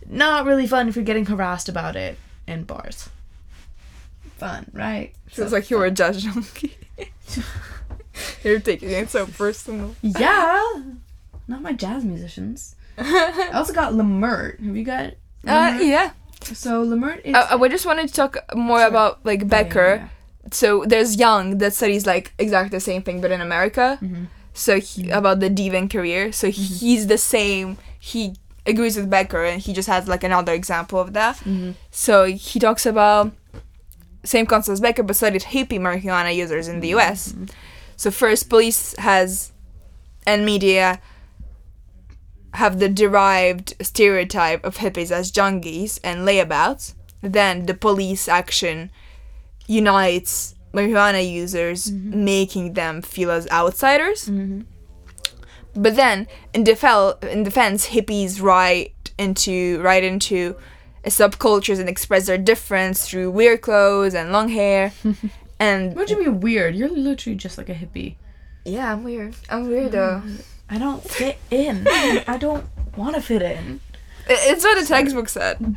[0.09, 3.09] Not really fun if you're getting harassed about it in bars.
[4.37, 5.13] Fun, right?
[5.27, 6.75] Feels like you were a jazz junkie.
[8.43, 9.95] You're taking it so personal.
[10.01, 10.61] Yeah.
[11.47, 12.75] Not my jazz musicians.
[12.97, 14.59] I also got Lemert.
[14.63, 15.13] Have you got?
[15.47, 16.11] Uh, yeah.
[16.43, 17.33] So Lemert is.
[17.35, 18.89] Uh, we just wanted to talk more Sorry.
[18.89, 19.95] about like Yeah, Becker.
[19.95, 20.07] yeah,
[20.51, 23.97] So there's Young that studies like exactly the same thing, but in America.
[24.01, 24.07] yeah.
[24.07, 24.27] Mhm.
[24.53, 26.31] So he, about the deviant career.
[26.33, 27.77] So he's the same.
[27.99, 28.35] He
[28.65, 31.37] agrees with Becker, and he just has like another example of that.
[31.37, 31.73] Mhm.
[31.89, 33.31] So he talks about
[34.23, 37.33] same concept as Becker, but studied hippie marijuana users in the U.S.
[37.97, 39.51] So first, police has
[40.27, 40.99] and media
[42.55, 46.93] have the derived stereotype of hippies as junkies and layabouts.
[47.21, 48.91] Then the police action
[49.67, 54.25] unites marijuana users, making them feel as outsiders.
[54.27, 54.65] Mhm.
[55.75, 60.55] But then, in, defel- in defense, hippies right into right into
[61.05, 64.91] subcultures and express their difference through weird clothes and long hair.
[65.59, 66.75] and What do you mean weird?
[66.75, 68.15] You're literally just like a hippie.
[68.65, 69.35] yeah, I'm weird.
[69.49, 70.21] I'm weird though.
[70.25, 71.87] Mm, I don't fit in.
[71.87, 72.65] I don't
[72.97, 73.79] want to fit in.
[74.27, 75.57] It's what the textbook said.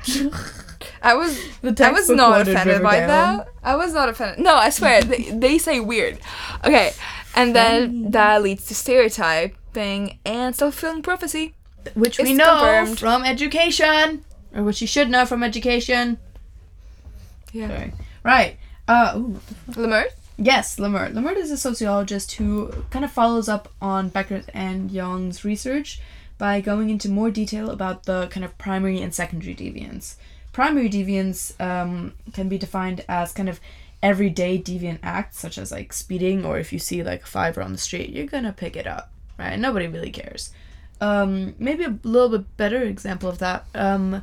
[1.03, 3.09] I was The I was not offended by Riverdale.
[3.39, 3.49] that.
[3.63, 4.39] I was not offended.
[4.45, 6.19] No, I swear they, they say weird.
[6.65, 6.93] Okay,
[7.35, 8.75] and then that leads to
[9.77, 11.55] and self-fulfilling prophecy.
[11.95, 12.99] Which we It's know confirmed.
[12.99, 16.19] from education, or which you should know from education.
[17.53, 17.69] Yeah.
[17.69, 17.93] Sorry.
[18.23, 18.57] Right.
[18.89, 19.15] Uh.
[19.17, 19.41] Ooh.
[19.73, 20.09] Lemert.
[20.37, 21.13] Yes, Lemert.
[21.13, 26.01] Lemert is a sociologist who kind of follows up on Becker and Young's research
[26.39, 30.17] by going into more detail about the kind of primary and secondary deviance.
[30.53, 33.61] Primary deviance um, can be defined as kind of
[34.03, 37.73] everyday deviant acts, such as like speeding, or if you see like a fiver on
[37.73, 39.59] the street, you're gonna pick it up, right?
[39.59, 40.53] Nobody really cares.
[41.01, 43.67] Um, maybe a little bit better example of that.
[43.75, 44.23] Um,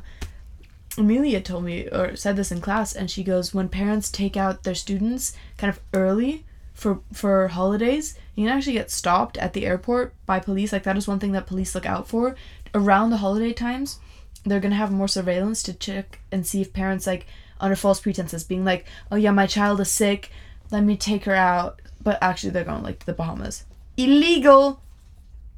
[0.98, 4.62] Amelia told me or said this in class, and she goes, when parents take out
[4.62, 6.44] their students kind of early
[6.74, 10.72] for for holidays, you can actually get stopped at the airport by police.
[10.72, 12.36] Like that is one thing that police look out for
[12.74, 13.98] around the holiday times.
[14.44, 17.26] They're gonna have more surveillance to check and see if parents like
[17.60, 20.30] under false pretenses being like, oh yeah, my child is sick,
[20.70, 23.64] let me take her out, but actually they're going like to the Bahamas.
[23.96, 24.82] Illegal,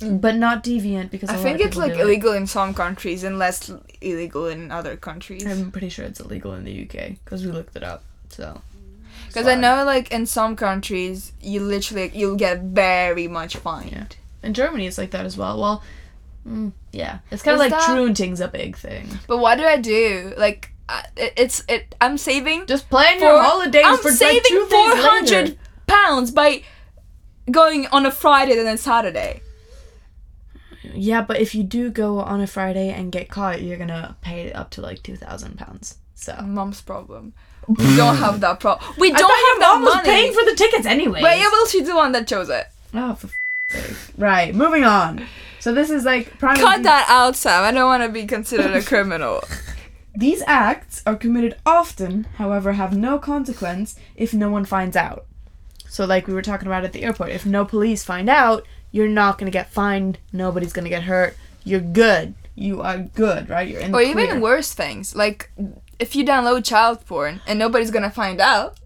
[0.01, 2.03] but not deviant because I think it's like do it.
[2.03, 3.71] illegal in some countries and less
[4.01, 5.47] illegal in other countries.
[5.47, 8.03] I'm pretty sure it's illegal in the UK because we looked it up.
[8.29, 8.61] So.
[9.29, 13.93] Because I know, like in some countries, you literally you'll get very much fined.
[13.93, 14.07] Yeah.
[14.43, 15.61] In Germany, it's like that as well.
[15.61, 15.83] Well,
[16.47, 19.09] mm, yeah, it's kind of like that- truanting's a big thing.
[19.27, 20.35] But what do I do?
[20.37, 21.95] Like, uh, it, it's it.
[22.01, 26.63] I'm saving Just plan for your holidays I'm for saving like four hundred pounds by
[27.51, 29.41] going on a Friday and then Saturday.
[30.93, 34.53] Yeah, but if you do go on a Friday and get caught, you're gonna pay
[34.53, 35.99] up to like two thousand pounds.
[36.15, 37.33] So Mom's problem.
[37.67, 38.95] We don't have that problem.
[38.99, 41.23] We don't thought have your that mom was paying for the tickets anyway.
[41.23, 42.67] But yeah, well, she's the one that chose it.
[42.93, 43.35] Oh, for f-
[43.71, 43.97] sake.
[44.19, 45.27] Right, moving on.
[45.61, 46.57] So this is like prime.
[46.57, 47.65] Cut that out, Sam.
[47.65, 49.43] I don't want to be considered a criminal.
[50.17, 55.27] These acts are committed often, however, have no consequence if no one finds out.
[55.89, 58.65] So, like we were talking about at the airport, if no police find out,
[58.95, 60.19] you're not gonna get fined.
[60.33, 61.37] Nobody's gonna get hurt.
[61.65, 62.35] You're good.
[62.55, 63.69] You are good, right?
[63.69, 64.41] You're in the or even clear.
[64.41, 65.51] worse things, like
[65.99, 68.79] if you download child porn and nobody's gonna find out.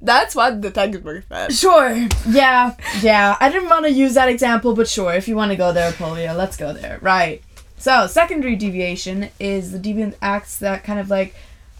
[0.00, 1.52] That's what the textbook said.
[1.52, 2.06] Sure.
[2.28, 2.76] Yeah.
[3.00, 3.36] Yeah.
[3.40, 5.14] I didn't want to use that example, but sure.
[5.14, 6.98] If you want to go there, Polio, let's go there.
[7.00, 7.42] Right.
[7.78, 11.34] So, secondary deviation is the deviant acts that kind of like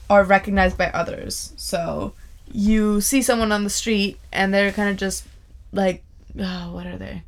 [0.09, 1.53] are recognized by others.
[1.57, 2.15] So,
[2.51, 5.27] you see someone on the street and they're kind of just
[5.73, 6.03] like,
[6.39, 7.23] oh, what are they?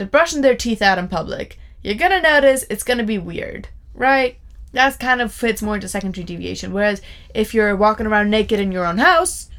[0.00, 1.58] They're brushing their teeth out in public.
[1.82, 4.38] You're gonna notice it's gonna be weird, right?
[4.72, 6.72] That kind of fits more into secondary deviation.
[6.72, 7.02] Whereas
[7.34, 9.50] if you're walking around naked in your own house,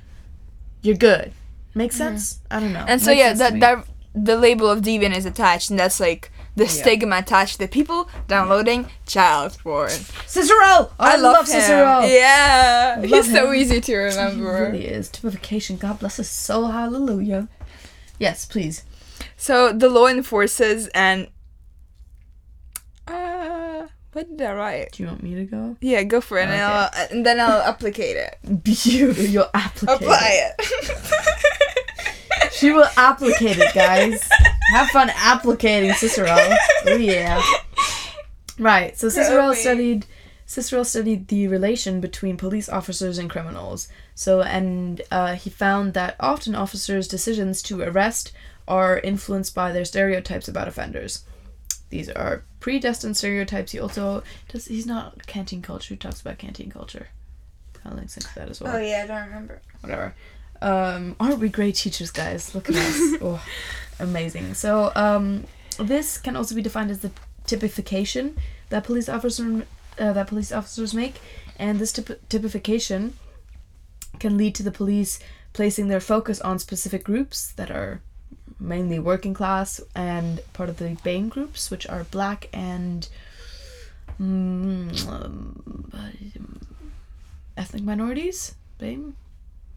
[0.82, 1.34] you're good.
[1.76, 2.40] Make sense?
[2.50, 2.84] I don't know.
[2.88, 3.86] And so Makes yeah, that that
[4.16, 8.10] the label of deviant is attached, and that's like the stigma attached to the people
[8.28, 9.92] downloading child porn.
[10.26, 10.90] Cicourel.
[11.00, 11.62] I, love, him.
[11.62, 12.10] Cicourel.
[12.10, 14.72] Yeah, love he's so easy to He remember.
[14.72, 15.78] really is typification.
[15.78, 16.70] God bless his soul.
[16.70, 17.48] Hallelujah.
[18.18, 18.86] Yes, please.
[19.42, 21.28] So the law enforces and
[23.08, 24.92] uh, what did I write?
[24.92, 25.78] Do you want me to go?
[25.82, 26.62] Yeah, go for it, and, Okay.
[26.62, 28.38] I'll, and then I'll applicate it.
[28.86, 29.96] You, you'll applicate.
[29.96, 30.56] Apply it.
[30.60, 32.54] it.
[32.54, 34.22] She will applicate it, guys.
[34.74, 36.56] Have fun applicating Cicourel.
[36.86, 37.42] Oh yeah.
[38.60, 38.96] Right.
[38.96, 40.06] So Cicourel studied
[40.46, 43.88] Cicourel studied the relation between police officers and criminals.
[44.14, 48.34] So and uh, he found that often officers' decisions to arrest
[48.72, 51.26] are influenced by their stereotypes about offenders.
[51.90, 53.74] These are predestined stereotypes.
[53.74, 54.66] He also does.
[54.66, 55.94] He's not canteen culture.
[55.94, 57.10] He talks about canteen culture.
[57.74, 59.62] Kind of links into that as well oh yeah, I don't remember.
[59.82, 60.16] whatever.
[60.62, 62.56] Um, aren't we great teachers, guys?
[62.56, 63.18] Look at us.
[63.22, 63.44] oh,
[64.00, 64.54] amazing.
[64.54, 65.46] So, um,
[65.78, 67.12] this can also be defined as the
[67.46, 68.38] typification
[68.70, 69.66] that police officer
[70.00, 71.16] uh, that police officers make,
[71.58, 73.14] and this typ- typification
[74.20, 75.20] can lead to the police
[75.52, 78.02] placing their focus on specific groups that are
[78.62, 83.10] mainly working class and part of the BAME groups, which are black and
[84.22, 85.92] mm, um,
[87.58, 88.56] ethnic minorities.
[88.80, 89.14] BAME?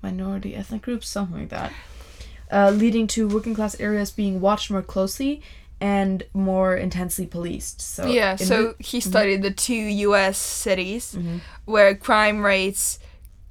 [0.03, 1.73] Minority ethnic groups, something like that.
[2.53, 5.41] Uh, leading to working class areas being watched more closely
[5.81, 7.81] and more intensely policed.
[7.81, 10.39] So yeah, so the- he studied the two U.S.
[10.39, 11.41] cities Mhm.
[11.65, 12.99] where crime rates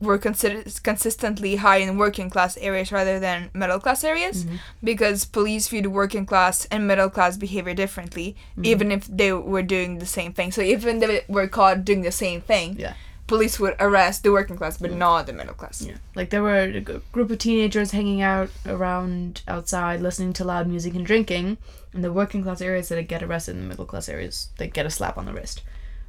[0.04, 4.56] were considered consistently high in working class areas rather than middle class areas Mm-hmm.
[4.84, 8.66] because police viewed working class and middle class behavior differently Mm-hmm.
[8.72, 12.02] even if they were doing the same thing so even if they were caught doing
[12.04, 12.94] the same thing Yeah.
[13.28, 15.98] police would arrest the working class but not the middle class Yeah.
[16.16, 16.82] Like there were a
[17.14, 21.58] group of teenagers hanging out around outside listening to loud music and drinking.
[21.96, 24.86] In the working class areas that get arrested in the middle class areas, they get
[24.86, 25.62] a slap on the wrist.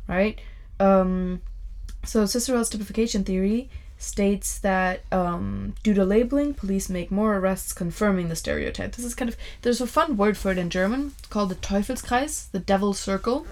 [0.08, 0.38] Right?
[0.80, 1.42] Um,
[2.04, 3.70] so Cicourel's typification theory
[4.04, 8.94] states that um, due to labeling, police make more arrests confirming the stereotype.
[8.94, 11.56] This is kind of there's a fun word for it in German it's called the
[11.56, 13.46] Teufelskreis, the devil's circle.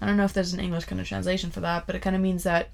[0.00, 2.16] I don't know if there's an English kind of translation for that, but it kind
[2.16, 2.70] of means that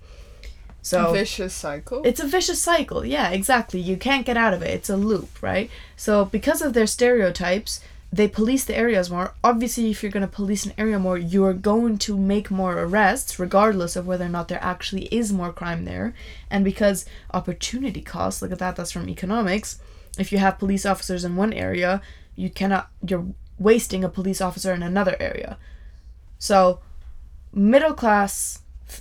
[0.82, 3.04] so vicious cycle it's a vicious cycle.
[3.04, 3.80] Yeah, exactly.
[3.80, 4.70] You can't get out of it.
[4.70, 5.70] It's a loop, right?
[5.96, 7.80] So because of their stereotypes,
[8.14, 9.34] they police the areas more.
[9.42, 12.78] Obviously, if you're going to police an area more, you are going to make more
[12.78, 16.14] arrests, regardless of whether or not there actually is more crime there.
[16.48, 19.80] And because opportunity costs, look at that, that's from economics.
[20.16, 22.00] If you have police officers in one area,
[22.36, 23.26] you cannot, you're
[23.58, 25.58] wasting a police officer in another area.
[26.38, 26.78] So,
[27.52, 28.60] middle class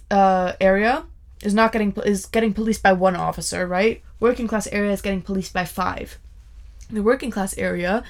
[0.09, 1.05] uh, area
[1.43, 4.01] is not getting is getting policed by one officer, right?
[4.20, 6.18] Working class area is getting policed by five.
[6.89, 8.03] The working class area,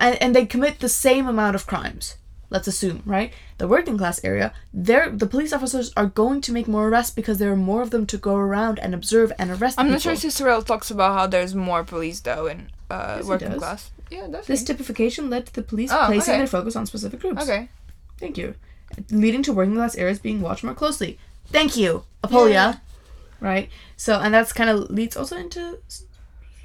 [0.00, 2.16] and, and they commit the same amount of crimes.
[2.50, 3.30] Let's assume, right?
[3.58, 7.36] The working class area, they're the police officers are going to make more arrests because
[7.38, 9.78] there are more of them to go around and observe and arrest.
[9.78, 10.16] i'm not people.
[10.16, 14.26] sure Cicourel talks about how there's more police though in uh, Yes, working class yeah
[14.30, 16.38] that's This typification led to the police Oh, placing okay.
[16.40, 17.42] their focus on specific groups.
[17.42, 17.68] okay
[18.18, 18.54] Thank you.
[19.10, 21.18] Leading to working class areas being watched more closely.
[21.52, 22.52] Thank you, Apollyia.
[22.52, 22.74] Yeah.
[23.40, 23.68] Right.
[23.96, 25.78] So, and that's kind of leads also into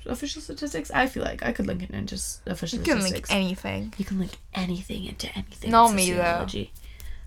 [0.05, 0.91] official statistics.
[0.91, 2.87] I feel like I could link it into s- official statistics.
[2.87, 3.29] you can statistics.
[3.29, 5.71] link anything you can link anything into anything.
[5.71, 6.47] Not in me, though.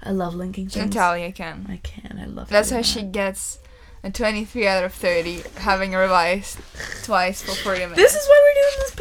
[0.03, 0.85] I love linking things.
[0.95, 2.19] natalia can I can.
[2.23, 2.49] I love.
[2.49, 3.59] That's how she gets
[4.05, 6.59] a 23 out of 30, having revised
[7.03, 7.97] twice for 40 minutes.
[7.97, 8.95] This is why we're doing this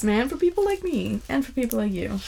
[0.00, 0.28] podcast, man.
[0.28, 2.20] For people like me and for people like you.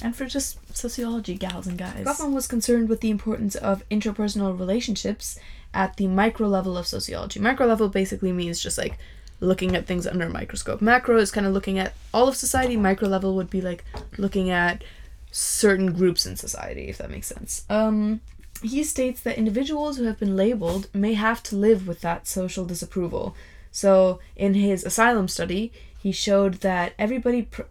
[0.00, 2.06] and for just sociology gals and guys.
[2.06, 5.38] Goffman was concerned with the importance of interpersonal relationships
[5.74, 7.38] at the micro level of sociology.
[7.40, 8.96] Micro level basically means just like
[9.40, 10.80] looking at things under a microscope.
[10.80, 12.76] Macro is kind of looking at all of society.
[12.76, 13.84] Micro level would be like
[14.18, 14.84] looking at
[15.30, 17.64] certain groups in society, if that makes sense.
[17.70, 18.20] Um,
[18.62, 22.64] he states that individuals who have been labeled may have to live with that social
[22.64, 23.34] disapproval.
[23.72, 25.72] So, in his asylum study,
[26.02, 27.62] he showed that everybody pr-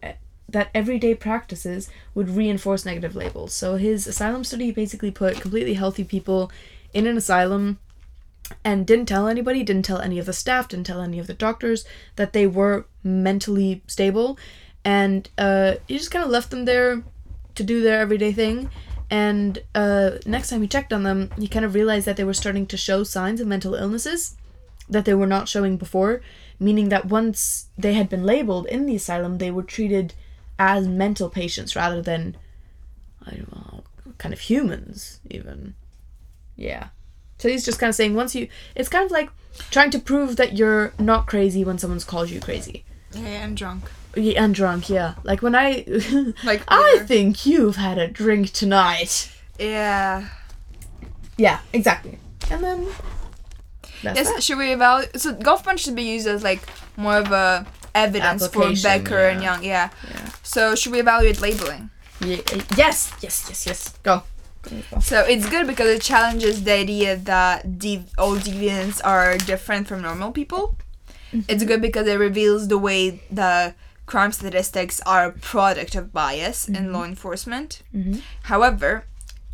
[0.48, 3.52] that everyday practices would reinforce negative labels.
[3.52, 6.50] So, his asylum study basically put completely healthy people
[6.92, 7.78] in an asylum
[8.64, 11.34] and didn't tell anybody, didn't tell any of the staff, didn't tell any of the
[11.34, 11.84] doctors
[12.16, 14.38] that they were mentally stable,
[14.84, 17.02] and uh, he just kind of left them there
[17.54, 18.70] to do their everyday thing.
[19.10, 22.34] And uh, next time he checked on them, he kind of realized that they were
[22.34, 24.36] starting to show signs of mental illnesses
[24.88, 26.20] that they were not showing before,
[26.58, 30.14] meaning that once they had been labeled in the asylum, they were treated
[30.58, 32.36] as mental patients rather than,
[33.24, 33.84] I don't know,
[34.18, 35.74] kind of humans, even.
[36.56, 36.88] Yeah.
[37.40, 39.30] So he's just kind of saying once you, it's kind of like
[39.70, 42.84] trying to prove that you're not crazy when someone's called you crazy.
[43.12, 43.84] Yeah, and drunk.
[44.14, 45.14] Yeah, and drunk, yeah.
[45.24, 45.84] Like when I,
[46.44, 49.32] Like I think you've had a drink tonight.
[49.58, 50.28] Yeah.
[51.38, 52.18] Yeah, exactly.
[52.50, 52.86] And then.
[54.02, 54.42] That's Yes, that.
[54.42, 55.18] should we evaluate?
[55.20, 56.60] So Goffman should be used as like
[56.96, 59.42] more of a evidence for Becker and.
[59.42, 59.64] Young.
[59.64, 59.90] Yeah.
[60.10, 60.28] Yeah.
[60.42, 61.88] So should we evaluate labeling?
[62.20, 62.42] Ye-
[62.76, 63.88] yes, yes, yes, yes.
[64.02, 64.22] Go.
[65.00, 70.02] So it's good because it challenges the idea that de- all deviants are different from
[70.02, 70.76] normal people.
[71.48, 73.74] It's good because it reveals the way the
[74.06, 76.92] crime statistics are a product of bias in mm-hmm.
[76.92, 77.82] law enforcement.
[77.94, 78.20] Mhm.
[78.42, 79.04] However,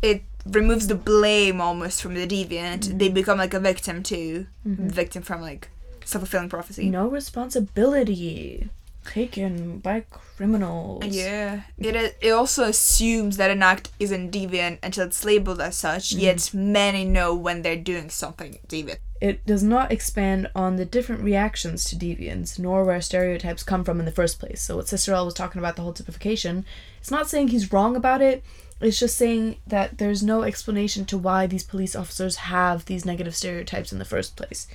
[0.01, 2.79] it removes the blame almost from the deviant.
[2.79, 2.97] Mm-hmm.
[2.97, 4.87] They become like a victim too, mm-hmm.
[4.87, 5.69] victim from like
[6.03, 6.89] self fulfilling prophecy.
[6.89, 8.69] No responsibility
[9.07, 10.03] taken by
[10.37, 11.05] criminals.
[11.05, 16.15] Yeah, it it also assumes that an act isn't deviant until it's labeled as such.
[16.15, 16.21] Mm.
[16.21, 18.99] Yet many know when they're doing something deviant.
[19.19, 23.99] It does not expand on the different reactions to deviance, nor where stereotypes come from
[23.99, 24.61] in the first place.
[24.61, 26.65] So, what Cicourel was talking about, the whole typification,
[26.99, 28.43] it's not saying he's wrong about it,
[28.79, 33.35] it's just saying that there's no explanation to why these police officers have these negative
[33.35, 34.67] stereotypes in the first place.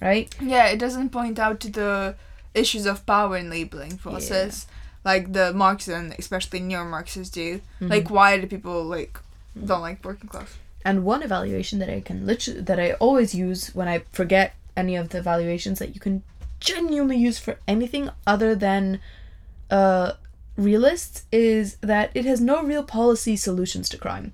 [0.00, 0.34] Right?
[0.40, 2.16] Yeah, it doesn't point out to the
[2.54, 4.66] issues of power in labeling process,
[5.04, 7.60] like the Marxism, especially neo-Marxists do.
[7.80, 9.18] Like, why do people like
[9.54, 10.56] don't like working class?
[10.84, 14.96] And one evaluation that I can literally that I always use when I forget any
[14.96, 16.22] of the evaluations that you can
[16.60, 19.00] genuinely use for anything other than
[19.70, 20.12] uh
[20.56, 24.32] realists is that it has no real policy solutions to crime.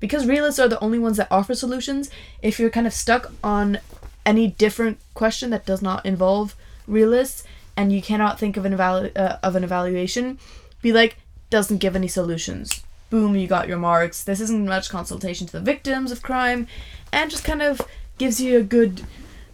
[0.00, 2.10] Because realists are the only ones that offer solutions,
[2.42, 3.78] if you're kind of stuck on
[4.26, 6.56] any different question that does not involve
[6.86, 7.44] realists
[7.76, 10.38] and you cannot think of an evalu- uh, of an evaluation,
[10.82, 11.16] be like
[11.50, 12.82] doesn't give any solutions.
[13.10, 14.24] Boom, you got your marks.
[14.24, 16.66] This isn't much consultation to the victims of crime,
[17.12, 17.80] and just kind of
[18.18, 19.02] gives you a good,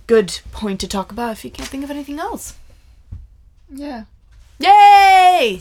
[0.06, 2.56] good point to talk about if you can't think of anything else.
[3.72, 4.04] Yeah.
[4.58, 5.60] Yay!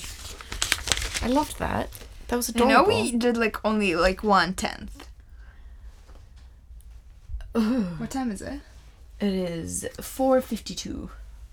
[1.22, 1.90] I loved that.
[2.28, 2.92] That was You adorable.
[2.94, 5.08] know, we did like only like one tenth.
[7.98, 8.60] What time is it?
[9.20, 11.10] It is four fifty-two.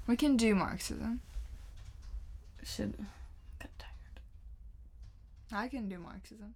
[0.06, 1.20] We can do Marxism.
[2.62, 2.96] Should.
[3.60, 4.20] Got tired.
[5.52, 6.54] I can do Marxism.